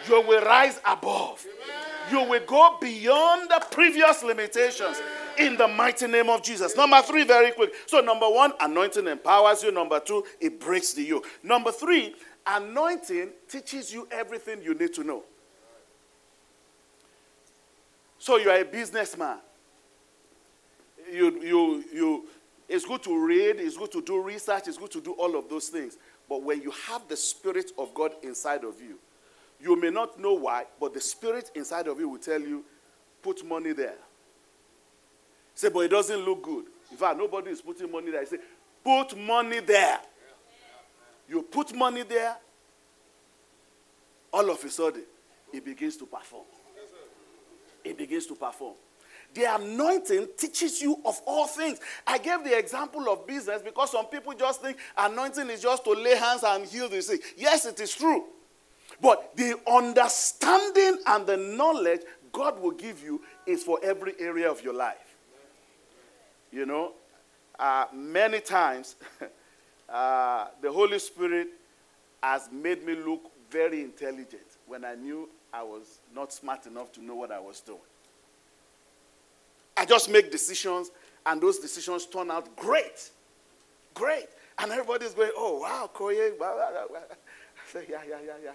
You 0.06 0.20
will 0.20 0.44
rise 0.44 0.78
above. 0.84 1.44
You 2.10 2.24
will 2.28 2.44
go 2.46 2.76
beyond 2.80 3.50
the 3.50 3.64
previous 3.70 4.22
limitations 4.22 5.00
in 5.38 5.56
the 5.56 5.68
mighty 5.68 6.06
name 6.06 6.28
of 6.28 6.42
Jesus. 6.42 6.76
Number 6.76 7.00
three, 7.02 7.24
very 7.24 7.52
quick. 7.52 7.72
So, 7.86 8.00
number 8.00 8.28
one, 8.28 8.52
anointing 8.60 9.06
empowers 9.06 9.62
you. 9.62 9.72
Number 9.72 10.00
two, 10.00 10.24
it 10.40 10.60
breaks 10.60 10.92
the 10.92 11.02
yoke. 11.02 11.26
Number 11.42 11.72
three, 11.72 12.14
anointing 12.46 13.30
teaches 13.48 13.92
you 13.92 14.06
everything 14.10 14.62
you 14.62 14.74
need 14.74 14.92
to 14.94 15.04
know. 15.04 15.22
So, 18.18 18.36
you 18.36 18.50
are 18.50 18.60
a 18.60 18.64
businessman. 18.64 19.38
You, 21.10 21.42
you, 21.42 21.84
you, 21.92 22.28
It's 22.68 22.86
good 22.86 23.02
to 23.02 23.26
read, 23.26 23.56
it's 23.58 23.76
good 23.76 23.92
to 23.92 24.00
do 24.00 24.22
research, 24.22 24.68
it's 24.68 24.78
good 24.78 24.90
to 24.92 25.00
do 25.00 25.12
all 25.12 25.36
of 25.36 25.48
those 25.48 25.68
things. 25.68 25.98
But 26.28 26.42
when 26.42 26.62
you 26.62 26.72
have 26.88 27.06
the 27.08 27.16
Spirit 27.16 27.72
of 27.76 27.92
God 27.92 28.12
inside 28.22 28.64
of 28.64 28.80
you, 28.80 28.98
you 29.62 29.80
may 29.80 29.90
not 29.90 30.18
know 30.18 30.34
why, 30.34 30.64
but 30.80 30.92
the 30.92 31.00
Spirit 31.00 31.50
inside 31.54 31.86
of 31.86 31.98
you 32.00 32.08
will 32.08 32.18
tell 32.18 32.40
you, 32.40 32.64
put 33.22 33.46
money 33.46 33.72
there. 33.72 33.94
Say, 35.54 35.68
but 35.68 35.80
it 35.80 35.90
doesn't 35.90 36.24
look 36.24 36.42
good. 36.42 36.64
In 36.90 36.96
fact, 36.96 37.16
nobody 37.16 37.50
is 37.50 37.60
putting 37.60 37.90
money 37.90 38.10
there. 38.10 38.22
I 38.22 38.24
say, 38.24 38.38
put 38.84 39.16
money 39.16 39.60
there. 39.60 40.00
You 41.28 41.42
put 41.42 41.74
money 41.74 42.02
there, 42.02 42.36
all 44.32 44.50
of 44.50 44.62
a 44.64 44.68
sudden, 44.68 45.04
it 45.52 45.64
begins 45.64 45.96
to 45.98 46.06
perform. 46.06 46.44
It 47.84 47.96
begins 47.96 48.26
to 48.26 48.34
perform. 48.34 48.74
The 49.34 49.54
anointing 49.54 50.28
teaches 50.36 50.82
you 50.82 50.98
of 51.04 51.20
all 51.24 51.46
things. 51.46 51.78
I 52.06 52.18
gave 52.18 52.44
the 52.44 52.58
example 52.58 53.08
of 53.08 53.26
business 53.26 53.62
because 53.62 53.92
some 53.92 54.06
people 54.06 54.34
just 54.34 54.60
think 54.60 54.76
anointing 54.98 55.48
is 55.48 55.62
just 55.62 55.84
to 55.84 55.90
lay 55.92 56.16
hands 56.16 56.42
and 56.42 56.66
heal 56.66 56.88
the 56.88 57.00
sick. 57.00 57.22
Yes, 57.36 57.64
it 57.64 57.80
is 57.80 57.94
true. 57.94 58.24
But 59.02 59.36
the 59.36 59.58
understanding 59.68 60.98
and 61.06 61.26
the 61.26 61.36
knowledge 61.36 62.02
God 62.32 62.60
will 62.60 62.70
give 62.70 63.02
you 63.02 63.20
is 63.46 63.62
for 63.62 63.78
every 63.82 64.14
area 64.18 64.50
of 64.50 64.62
your 64.62 64.72
life. 64.72 65.16
You 66.52 66.66
know, 66.66 66.92
uh, 67.58 67.86
many 67.92 68.40
times 68.40 68.96
uh, 69.88 70.46
the 70.60 70.70
Holy 70.70 70.98
Spirit 70.98 71.48
has 72.22 72.48
made 72.52 72.84
me 72.86 72.94
look 72.94 73.30
very 73.50 73.82
intelligent 73.82 74.42
when 74.66 74.84
I 74.84 74.94
knew 74.94 75.28
I 75.52 75.62
was 75.62 75.98
not 76.14 76.32
smart 76.32 76.66
enough 76.66 76.92
to 76.92 77.04
know 77.04 77.16
what 77.16 77.32
I 77.32 77.40
was 77.40 77.60
doing. 77.60 77.78
I 79.76 79.84
just 79.84 80.10
make 80.10 80.30
decisions, 80.30 80.90
and 81.26 81.40
those 81.40 81.58
decisions 81.58 82.06
turn 82.06 82.30
out 82.30 82.54
great. 82.56 83.10
Great. 83.94 84.28
And 84.58 84.70
everybody's 84.70 85.12
going, 85.12 85.32
oh, 85.36 85.58
wow, 85.58 85.90
Koye. 85.92 86.32
I 86.40 87.72
say, 87.72 87.86
yeah, 87.90 88.00
yeah, 88.08 88.18
yeah, 88.24 88.32
yeah. 88.44 88.52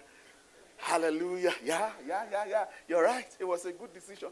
Hallelujah. 0.77 1.53
Yeah, 1.63 1.89
yeah, 2.07 2.23
yeah, 2.31 2.45
yeah. 2.47 2.65
You're 2.87 3.03
right. 3.03 3.27
It 3.39 3.45
was 3.45 3.65
a 3.65 3.71
good 3.71 3.93
decision. 3.93 4.29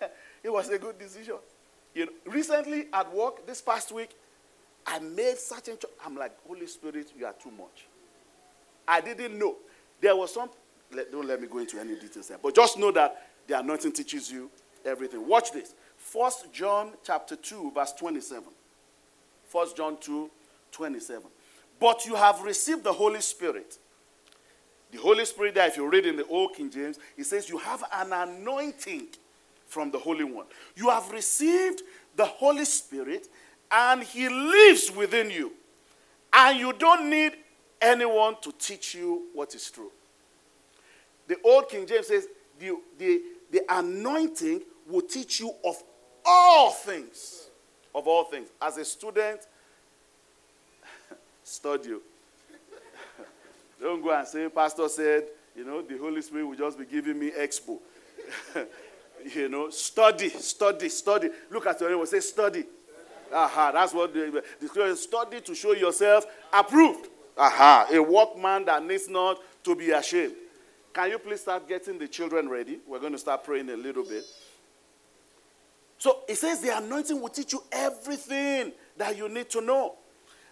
it 0.42 0.52
was 0.52 0.68
a 0.68 0.78
good 0.78 0.98
decision. 0.98 1.36
You 1.94 2.06
know, 2.06 2.12
recently 2.26 2.86
at 2.92 3.12
work, 3.12 3.46
this 3.46 3.60
past 3.60 3.92
week, 3.92 4.10
I 4.86 5.00
made 5.00 5.34
a 5.34 5.60
cho- 5.76 5.88
I'm 6.04 6.16
like, 6.16 6.32
Holy 6.46 6.66
Spirit, 6.66 7.12
you 7.18 7.26
are 7.26 7.34
too 7.34 7.50
much. 7.50 7.86
I 8.86 9.00
didn't 9.00 9.38
know. 9.38 9.56
There 10.00 10.16
was 10.16 10.32
some, 10.32 10.48
let, 10.92 11.10
don't 11.12 11.26
let 11.26 11.40
me 11.40 11.48
go 11.48 11.58
into 11.58 11.78
any 11.78 11.94
details 11.96 12.28
there, 12.28 12.38
but 12.42 12.54
just 12.54 12.78
know 12.78 12.90
that 12.92 13.28
the 13.46 13.58
anointing 13.58 13.92
teaches 13.92 14.30
you 14.30 14.50
everything. 14.84 15.26
Watch 15.26 15.52
this. 15.52 15.74
First 15.96 16.52
John 16.52 16.92
chapter 17.04 17.36
2, 17.36 17.72
verse 17.74 17.92
27. 17.92 18.44
First 19.44 19.76
John 19.76 19.98
2, 20.00 20.30
27. 20.70 21.24
But 21.80 22.06
you 22.06 22.14
have 22.14 22.42
received 22.42 22.84
the 22.84 22.92
Holy 22.92 23.20
Spirit 23.20 23.78
the 24.90 24.98
Holy 24.98 25.24
Spirit, 25.24 25.54
there, 25.54 25.66
if 25.66 25.76
you 25.76 25.88
read 25.88 26.06
in 26.06 26.16
the 26.16 26.26
Old 26.26 26.54
King 26.54 26.70
James, 26.70 26.98
it 27.16 27.24
says 27.24 27.48
you 27.48 27.58
have 27.58 27.84
an 27.92 28.12
anointing 28.12 29.08
from 29.66 29.90
the 29.90 29.98
Holy 29.98 30.24
One. 30.24 30.46
You 30.76 30.88
have 30.88 31.10
received 31.12 31.82
the 32.16 32.24
Holy 32.24 32.64
Spirit, 32.64 33.28
and 33.70 34.02
He 34.02 34.28
lives 34.28 34.90
within 34.90 35.30
you. 35.30 35.52
And 36.32 36.58
you 36.58 36.72
don't 36.72 37.10
need 37.10 37.32
anyone 37.80 38.36
to 38.42 38.52
teach 38.58 38.94
you 38.94 39.24
what 39.34 39.54
is 39.54 39.70
true. 39.70 39.92
The 41.26 41.36
Old 41.44 41.68
King 41.68 41.86
James 41.86 42.06
says 42.06 42.26
the, 42.58 42.76
the, 42.98 43.20
the 43.50 43.62
anointing 43.68 44.62
will 44.88 45.02
teach 45.02 45.40
you 45.40 45.52
of 45.64 45.82
all 46.24 46.70
things. 46.70 47.48
Of 47.94 48.06
all 48.06 48.24
things. 48.24 48.48
As 48.60 48.78
a 48.78 48.84
student, 48.84 49.40
study 51.44 51.94
don't 53.80 54.02
go 54.02 54.10
and 54.10 54.26
say, 54.26 54.48
Pastor 54.48 54.88
said, 54.88 55.24
you 55.56 55.64
know, 55.64 55.82
the 55.82 55.96
Holy 55.98 56.22
Spirit 56.22 56.46
will 56.46 56.56
just 56.56 56.78
be 56.78 56.84
giving 56.84 57.18
me 57.18 57.30
expo. 57.30 57.78
you 59.34 59.48
know, 59.48 59.70
study, 59.70 60.28
study, 60.28 60.88
study. 60.88 61.28
Look 61.50 61.66
at 61.66 61.80
your 61.80 61.90
neighbor, 61.90 62.06
say, 62.06 62.20
study. 62.20 62.64
Aha, 63.32 63.72
that's 63.72 63.92
what 63.92 64.12
the, 64.14 64.42
the 64.60 64.96
study 64.96 65.40
to 65.40 65.54
show 65.54 65.72
yourself 65.72 66.24
approved. 66.52 67.08
Aha, 67.36 67.88
a 67.92 68.02
workman 68.02 68.64
that 68.64 68.84
needs 68.84 69.08
not 69.08 69.38
to 69.64 69.74
be 69.74 69.90
ashamed. 69.90 70.34
Can 70.92 71.10
you 71.10 71.18
please 71.18 71.40
start 71.40 71.68
getting 71.68 71.98
the 71.98 72.08
children 72.08 72.48
ready? 72.48 72.80
We're 72.86 72.98
going 72.98 73.12
to 73.12 73.18
start 73.18 73.44
praying 73.44 73.70
a 73.70 73.76
little 73.76 74.02
bit. 74.02 74.24
So 75.98 76.20
it 76.28 76.36
says 76.36 76.60
the 76.60 76.76
anointing 76.76 77.20
will 77.20 77.28
teach 77.28 77.52
you 77.52 77.62
everything 77.70 78.72
that 78.96 79.16
you 79.16 79.28
need 79.28 79.50
to 79.50 79.60
know. 79.60 79.94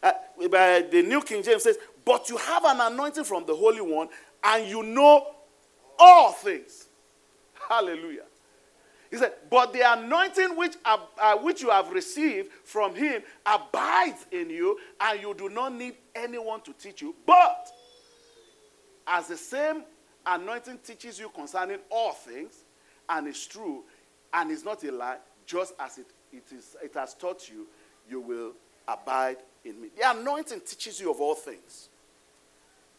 Uh, 0.02 0.12
the 0.38 1.04
New 1.06 1.22
King 1.22 1.42
James 1.42 1.62
says, 1.62 1.78
but 2.06 2.30
you 2.30 2.36
have 2.38 2.64
an 2.64 2.80
anointing 2.80 3.24
from 3.24 3.44
the 3.44 3.54
Holy 3.54 3.80
One, 3.82 4.08
and 4.42 4.66
you 4.66 4.82
know 4.84 5.26
all 5.98 6.32
things. 6.32 6.86
Hallelujah. 7.68 8.22
He 9.10 9.16
said, 9.16 9.32
But 9.50 9.72
the 9.72 9.80
anointing 9.92 10.56
which, 10.56 10.74
uh, 10.84 10.98
uh, 11.20 11.36
which 11.38 11.62
you 11.62 11.70
have 11.70 11.90
received 11.90 12.50
from 12.64 12.94
him 12.94 13.22
abides 13.44 14.24
in 14.30 14.50
you, 14.50 14.78
and 15.00 15.20
you 15.20 15.34
do 15.34 15.48
not 15.48 15.74
need 15.74 15.96
anyone 16.14 16.60
to 16.62 16.72
teach 16.72 17.02
you. 17.02 17.14
But 17.26 17.68
as 19.06 19.26
the 19.26 19.36
same 19.36 19.82
anointing 20.24 20.78
teaches 20.84 21.18
you 21.18 21.28
concerning 21.30 21.78
all 21.90 22.12
things, 22.12 22.64
and 23.08 23.26
is 23.26 23.44
true, 23.46 23.82
and 24.32 24.52
is 24.52 24.64
not 24.64 24.84
a 24.84 24.92
lie, 24.92 25.18
just 25.44 25.74
as 25.80 25.98
it, 25.98 26.06
it, 26.32 26.44
is, 26.52 26.76
it 26.82 26.94
has 26.94 27.14
taught 27.14 27.48
you, 27.48 27.66
you 28.08 28.20
will 28.20 28.52
abide 28.86 29.38
in 29.64 29.80
me. 29.80 29.88
The 29.96 30.08
anointing 30.08 30.60
teaches 30.60 31.00
you 31.00 31.10
of 31.10 31.20
all 31.20 31.34
things 31.34 31.88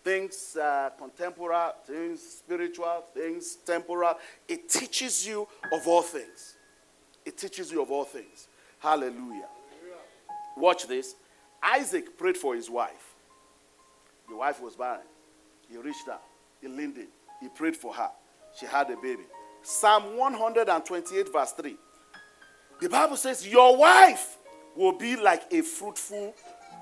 things 0.07 0.55
uh, 0.55 0.89
contemporary, 0.97 1.71
things 1.85 2.21
spiritual, 2.21 3.03
things 3.13 3.57
temporal. 3.65 4.13
It 4.47 4.69
teaches 4.69 5.27
you 5.27 5.45
of 5.73 5.85
all 5.85 6.01
things. 6.01 6.55
It 7.25 7.37
teaches 7.37 7.73
you 7.73 7.81
of 7.81 7.91
all 7.91 8.05
things. 8.05 8.47
Hallelujah. 8.79 9.49
Watch 10.55 10.87
this. 10.87 11.15
Isaac 11.61 12.17
prayed 12.17 12.37
for 12.37 12.55
his 12.55 12.69
wife. 12.69 13.15
The 14.29 14.37
wife 14.37 14.61
was 14.61 14.77
barren. 14.77 15.01
He 15.69 15.75
reached 15.77 16.07
out, 16.07 16.23
he 16.61 16.69
leaned 16.69 16.95
in, 16.95 17.07
he 17.41 17.49
prayed 17.49 17.75
for 17.75 17.93
her. 17.93 18.09
She 18.57 18.65
had 18.65 18.89
a 18.89 18.95
baby. 18.95 19.23
Psalm 19.61 20.15
128, 20.15 21.33
verse 21.33 21.51
3. 21.51 21.75
The 22.79 22.87
Bible 22.87 23.17
says, 23.17 23.45
Your 23.45 23.75
wife 23.75 24.37
will 24.73 24.97
be 24.97 25.17
like 25.17 25.51
a 25.51 25.61
fruitful 25.61 26.33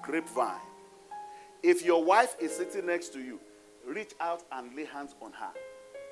grapevine 0.03 0.61
if 1.65 1.84
your 1.84 2.04
wife 2.04 2.36
is 2.39 2.56
sitting 2.56 2.86
next 2.86 3.12
to 3.13 3.19
you, 3.19 3.39
reach 3.88 4.13
out 4.19 4.43
and 4.51 4.75
lay 4.75 4.86
hands 4.86 5.15
on 5.19 5.32
her 5.34 5.49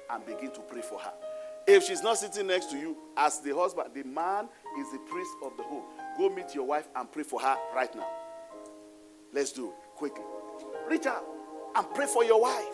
and 0.09 0.25
begin 0.25 0.49
to 0.51 0.59
pray 0.61 0.81
for 0.81 0.97
her. 0.97 1.13
If 1.67 1.83
she's 1.83 2.01
not 2.01 2.17
sitting 2.17 2.47
next 2.47 2.71
to 2.71 2.77
you, 2.77 2.97
as 3.15 3.39
the 3.39 3.55
husband, 3.55 3.91
the 3.93 4.03
man 4.03 4.49
is 4.79 4.91
the 4.91 4.97
priest 4.97 5.29
of 5.45 5.55
the 5.55 5.61
home. 5.61 5.83
Go 6.17 6.29
meet 6.29 6.55
your 6.55 6.65
wife 6.65 6.87
and 6.95 7.09
pray 7.11 7.21
for 7.21 7.39
her 7.39 7.55
right 7.75 7.93
now. 7.95 8.07
Let's 9.31 9.51
do 9.51 9.67
it 9.67 9.73
quickly. 9.95 10.23
Reach 10.89 11.05
out 11.05 11.23
and 11.75 11.85
pray 11.93 12.07
for 12.07 12.23
your 12.23 12.41
wife. 12.41 12.65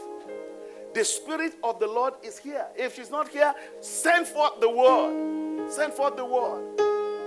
The 0.93 1.03
Spirit 1.03 1.55
of 1.61 1.81
the 1.81 1.87
Lord 1.87 2.13
is 2.23 2.37
here. 2.37 2.65
If 2.77 2.95
she's 2.95 3.11
not 3.11 3.27
here, 3.27 3.53
send 3.81 4.25
forth 4.25 4.61
the 4.61 4.69
word. 4.69 5.69
Send 5.69 5.93
forth 5.93 6.15
the 6.15 6.25
word. 6.25 6.79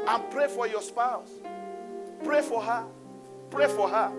And 0.09 0.31
pray 0.31 0.49
for 0.49 0.67
your 0.67 0.81
spouse. 0.81 1.31
Pray 2.25 2.41
for 2.41 2.63
her. 2.63 2.87
Pray 3.51 3.69
for 3.69 3.87
her. 3.87 4.13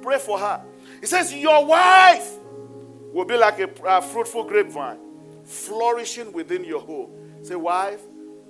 Pray 0.00 0.18
for 0.18 0.38
her. 0.38 0.62
He 1.00 1.06
says, 1.06 1.34
Your 1.34 1.64
wife 1.64 2.32
will 3.12 3.24
be 3.24 3.36
like 3.36 3.58
a, 3.58 3.70
a 3.86 4.02
fruitful 4.02 4.44
grapevine, 4.44 4.98
flourishing 5.44 6.32
within 6.32 6.64
your 6.64 6.80
home. 6.80 7.10
Say, 7.42 7.56
Wife, 7.56 8.00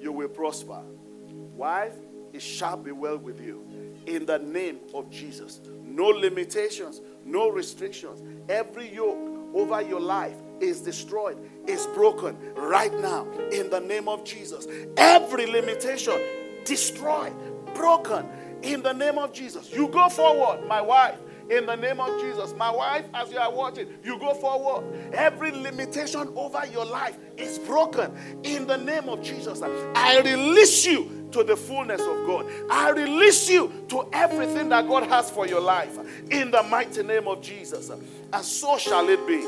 you 0.00 0.12
will 0.12 0.28
prosper. 0.28 0.82
Wife, 1.28 1.94
it 2.32 2.42
shall 2.42 2.76
be 2.76 2.92
well 2.92 3.16
with 3.16 3.40
you. 3.40 3.64
In 4.06 4.26
the 4.26 4.38
name 4.38 4.80
of 4.94 5.10
Jesus. 5.10 5.60
No 5.82 6.06
limitations, 6.06 7.00
no 7.24 7.48
restrictions. 7.48 8.22
Every 8.48 8.94
yoke 8.94 9.18
over 9.54 9.80
your 9.80 10.00
life 10.00 10.36
is 10.60 10.80
destroyed, 10.80 11.38
is 11.66 11.86
broken 11.88 12.36
right 12.54 12.92
now 13.00 13.26
in 13.50 13.70
the 13.70 13.80
name 13.80 14.08
of 14.08 14.24
Jesus. 14.24 14.66
Every 14.96 15.46
limitation 15.46 16.20
destroyed, 16.64 17.32
broken 17.74 18.26
in 18.62 18.82
the 18.82 18.92
name 18.92 19.18
of 19.18 19.32
Jesus. 19.32 19.72
You 19.72 19.88
go 19.88 20.08
forward, 20.08 20.66
my 20.66 20.80
wife 20.80 21.18
in 21.50 21.66
the 21.66 21.76
name 21.76 22.00
of 22.00 22.20
Jesus. 22.20 22.54
My 22.54 22.70
wife, 22.70 23.06
as 23.14 23.30
you 23.30 23.38
are 23.38 23.52
watching, 23.52 23.88
you 24.04 24.18
go 24.18 24.34
forward. 24.34 25.12
Every 25.12 25.50
limitation 25.50 26.32
over 26.34 26.64
your 26.72 26.84
life 26.84 27.16
is 27.36 27.58
broken 27.58 28.12
in 28.42 28.66
the 28.66 28.76
name 28.76 29.08
of 29.08 29.22
Jesus. 29.22 29.62
I 29.62 30.20
release 30.20 30.86
you 30.86 31.28
to 31.32 31.44
the 31.44 31.56
fullness 31.56 32.00
of 32.00 32.26
God. 32.26 32.46
I 32.70 32.90
release 32.90 33.48
you 33.48 33.84
to 33.88 34.08
everything 34.12 34.68
that 34.70 34.86
God 34.88 35.04
has 35.04 35.30
for 35.30 35.46
your 35.46 35.60
life 35.60 35.96
in 36.30 36.50
the 36.50 36.62
mighty 36.62 37.02
name 37.02 37.28
of 37.28 37.42
Jesus. 37.42 37.90
And 37.90 38.44
so 38.44 38.78
shall 38.78 39.08
it 39.08 39.26
be 39.26 39.42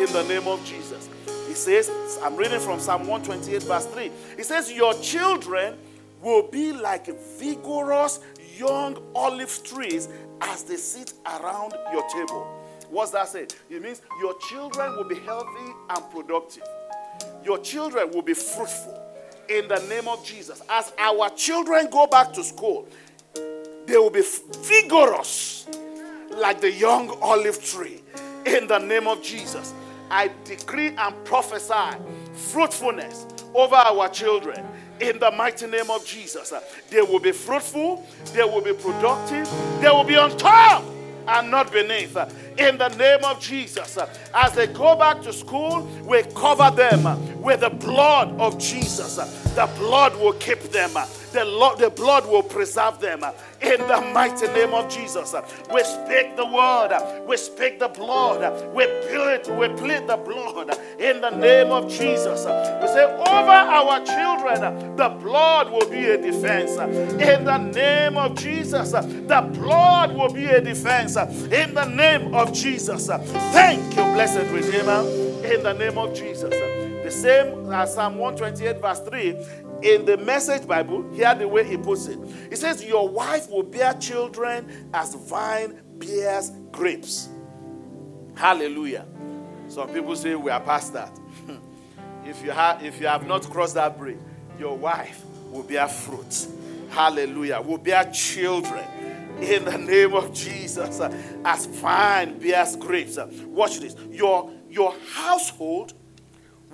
in 0.00 0.12
the 0.12 0.24
name 0.28 0.46
of 0.46 0.64
Jesus. 0.64 1.08
He 1.46 1.54
says, 1.54 1.90
I'm 2.22 2.36
reading 2.36 2.60
from 2.60 2.80
Psalm 2.80 3.06
128, 3.06 3.62
verse 3.62 3.86
3. 3.86 4.10
He 4.36 4.42
says, 4.42 4.72
Your 4.72 4.94
children 4.94 5.76
will 6.20 6.48
be 6.48 6.72
like 6.72 7.06
vigorous 7.38 8.20
young 8.56 8.96
olive 9.14 9.62
trees 9.64 10.08
as 10.40 10.64
they 10.64 10.76
sit 10.76 11.12
around 11.26 11.74
your 11.92 12.06
table. 12.08 12.46
What's 12.90 13.10
that 13.12 13.28
say? 13.28 13.46
It 13.70 13.82
means 13.82 14.02
your 14.20 14.38
children 14.48 14.96
will 14.96 15.08
be 15.08 15.18
healthy 15.20 15.72
and 15.90 16.10
productive. 16.10 16.64
Your 17.44 17.58
children 17.58 18.10
will 18.10 18.22
be 18.22 18.34
fruitful 18.34 19.00
in 19.48 19.68
the 19.68 19.78
name 19.88 20.08
of 20.08 20.24
Jesus. 20.24 20.62
As 20.68 20.92
our 20.98 21.30
children 21.30 21.88
go 21.90 22.06
back 22.06 22.32
to 22.34 22.44
school, 22.44 22.88
they 23.86 23.96
will 23.96 24.10
be 24.10 24.24
vigorous 24.58 25.66
like 26.30 26.60
the 26.60 26.70
young 26.70 27.16
olive 27.20 27.62
tree 27.62 28.00
in 28.46 28.66
the 28.66 28.78
name 28.78 29.06
of 29.06 29.22
Jesus. 29.22 29.72
I 30.10 30.30
decree 30.44 30.94
and 30.96 31.24
prophesy 31.24 31.98
fruitfulness 32.34 33.26
over 33.54 33.74
our 33.74 34.08
children 34.08 34.66
in 35.00 35.18
the 35.18 35.30
mighty 35.30 35.66
name 35.66 35.90
of 35.90 36.04
Jesus. 36.06 36.52
They 36.90 37.02
will 37.02 37.20
be 37.20 37.32
fruitful, 37.32 38.06
they 38.32 38.44
will 38.44 38.62
be 38.62 38.72
productive, 38.72 39.48
they 39.80 39.88
will 39.88 40.04
be 40.04 40.16
on 40.16 40.36
top 40.36 40.84
and 41.26 41.50
not 41.50 41.72
beneath. 41.72 42.16
In 42.58 42.78
the 42.78 42.88
name 42.96 43.24
of 43.24 43.40
Jesus, 43.40 43.98
as 44.32 44.52
they 44.52 44.66
go 44.68 44.94
back 44.96 45.22
to 45.22 45.32
school, 45.32 45.82
we 46.04 46.22
cover 46.34 46.70
them 46.74 47.42
with 47.42 47.60
the 47.60 47.70
blood 47.70 48.38
of 48.38 48.58
Jesus. 48.58 49.16
The 49.54 49.68
blood 49.78 50.14
will 50.16 50.34
keep 50.34 50.60
them. 50.64 50.92
The, 51.34 51.44
Lord, 51.44 51.80
the 51.80 51.90
blood 51.90 52.28
will 52.28 52.44
preserve 52.44 53.00
them 53.00 53.24
in 53.60 53.80
the 53.88 54.00
mighty 54.14 54.46
name 54.46 54.72
of 54.72 54.88
Jesus. 54.88 55.34
We 55.72 55.82
speak 55.82 56.36
the 56.36 56.46
word, 56.46 57.26
we 57.26 57.36
speak 57.36 57.80
the 57.80 57.88
blood, 57.88 58.72
we 58.72 58.86
plead, 58.86 59.48
we 59.58 59.66
plead 59.76 60.06
the 60.06 60.16
blood 60.16 60.78
in 61.00 61.20
the 61.20 61.30
name 61.30 61.72
of 61.72 61.90
Jesus. 61.90 62.44
We 62.44 62.86
say, 62.86 63.04
over 63.04 63.50
our 63.50 64.04
children, 64.06 64.94
the 64.94 65.08
blood 65.08 65.72
will 65.72 65.90
be 65.90 66.04
a 66.04 66.22
defense. 66.22 66.76
In 67.20 67.44
the 67.44 67.58
name 67.58 68.16
of 68.16 68.36
Jesus, 68.36 68.92
the 68.92 69.50
blood 69.54 70.14
will 70.14 70.32
be 70.32 70.46
a 70.46 70.60
defense. 70.60 71.16
In 71.16 71.74
the 71.74 71.86
name 71.86 72.32
of 72.32 72.52
Jesus. 72.52 73.08
Thank 73.08 73.82
you, 73.96 74.04
blessed 74.14 74.52
Redeemer, 74.52 75.00
in 75.52 75.64
the 75.64 75.72
name 75.72 75.98
of 75.98 76.14
Jesus. 76.14 76.54
The 77.04 77.10
same 77.10 77.70
as 77.70 77.94
Psalm 77.94 78.16
128, 78.16 78.80
verse 78.80 79.00
3 79.00 79.36
in 79.84 80.06
the 80.06 80.16
message 80.16 80.66
bible 80.66 81.08
hear 81.12 81.34
the 81.34 81.46
way 81.46 81.62
he 81.62 81.76
puts 81.76 82.06
it. 82.06 82.18
He 82.48 82.56
says 82.56 82.82
your 82.82 83.06
wife 83.06 83.50
will 83.50 83.62
bear 83.62 83.92
children 83.94 84.88
as 84.94 85.14
vine 85.14 85.80
bears 85.98 86.50
grapes. 86.72 87.28
Hallelujah. 88.34 89.06
Some 89.68 89.90
people 89.90 90.16
say 90.16 90.34
we 90.34 90.50
are 90.50 90.60
past 90.60 90.94
that. 90.94 91.16
If 92.24 92.42
you 92.42 92.52
have 92.52 92.82
if 92.82 92.98
you 93.00 93.06
have 93.06 93.26
not 93.26 93.42
crossed 93.50 93.74
that 93.74 93.98
bridge 93.98 94.18
your 94.58 94.78
wife 94.78 95.22
will 95.50 95.62
bear 95.62 95.86
fruit. 95.86 96.46
Hallelujah. 96.88 97.60
Will 97.60 97.76
bear 97.76 98.04
children 98.10 98.84
in 99.40 99.64
the 99.64 99.76
name 99.76 100.14
of 100.14 100.32
jesus 100.32 101.00
as 101.44 101.66
vine 101.66 102.38
bears 102.38 102.76
grapes. 102.76 103.18
Watch 103.46 103.80
this. 103.80 103.94
Your 104.10 104.50
your 104.70 104.94
household 105.12 105.92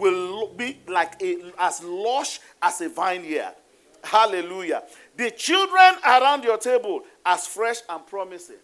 will 0.00 0.48
be 0.48 0.80
like 0.88 1.20
a, 1.22 1.52
as 1.58 1.84
lush 1.84 2.40
as 2.62 2.80
a 2.80 2.88
vineyard. 2.88 3.54
Hallelujah. 4.02 4.82
The 5.16 5.30
children 5.30 5.94
around 6.04 6.42
your 6.42 6.56
table 6.56 7.02
as 7.24 7.46
fresh 7.46 7.78
and 7.88 8.06
promising 8.06 8.56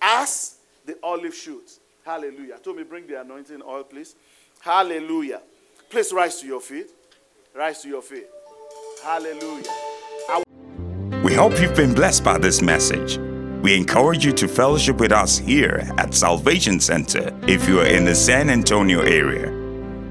as 0.00 0.56
the 0.86 0.96
olive 1.02 1.34
shoots. 1.34 1.80
Hallelujah. 2.04 2.58
Told 2.58 2.76
me 2.76 2.84
bring 2.84 3.06
the 3.06 3.20
anointing 3.20 3.60
oil, 3.66 3.82
please. 3.84 4.14
Hallelujah. 4.60 5.42
Please 5.90 6.12
rise 6.12 6.40
to 6.40 6.46
your 6.46 6.60
feet. 6.60 6.90
Rise 7.54 7.82
to 7.82 7.88
your 7.88 8.02
feet. 8.02 8.26
Hallelujah. 9.02 9.64
We 11.24 11.34
hope 11.34 11.60
you've 11.60 11.74
been 11.74 11.94
blessed 11.94 12.24
by 12.24 12.38
this 12.38 12.62
message. 12.62 13.18
We 13.62 13.76
encourage 13.76 14.24
you 14.24 14.32
to 14.32 14.46
fellowship 14.46 14.98
with 14.98 15.10
us 15.10 15.36
here 15.36 15.90
at 15.98 16.14
Salvation 16.14 16.78
Center 16.78 17.36
if 17.48 17.68
you 17.68 17.80
are 17.80 17.86
in 17.86 18.04
the 18.04 18.14
San 18.14 18.48
Antonio 18.48 19.00
area. 19.00 19.57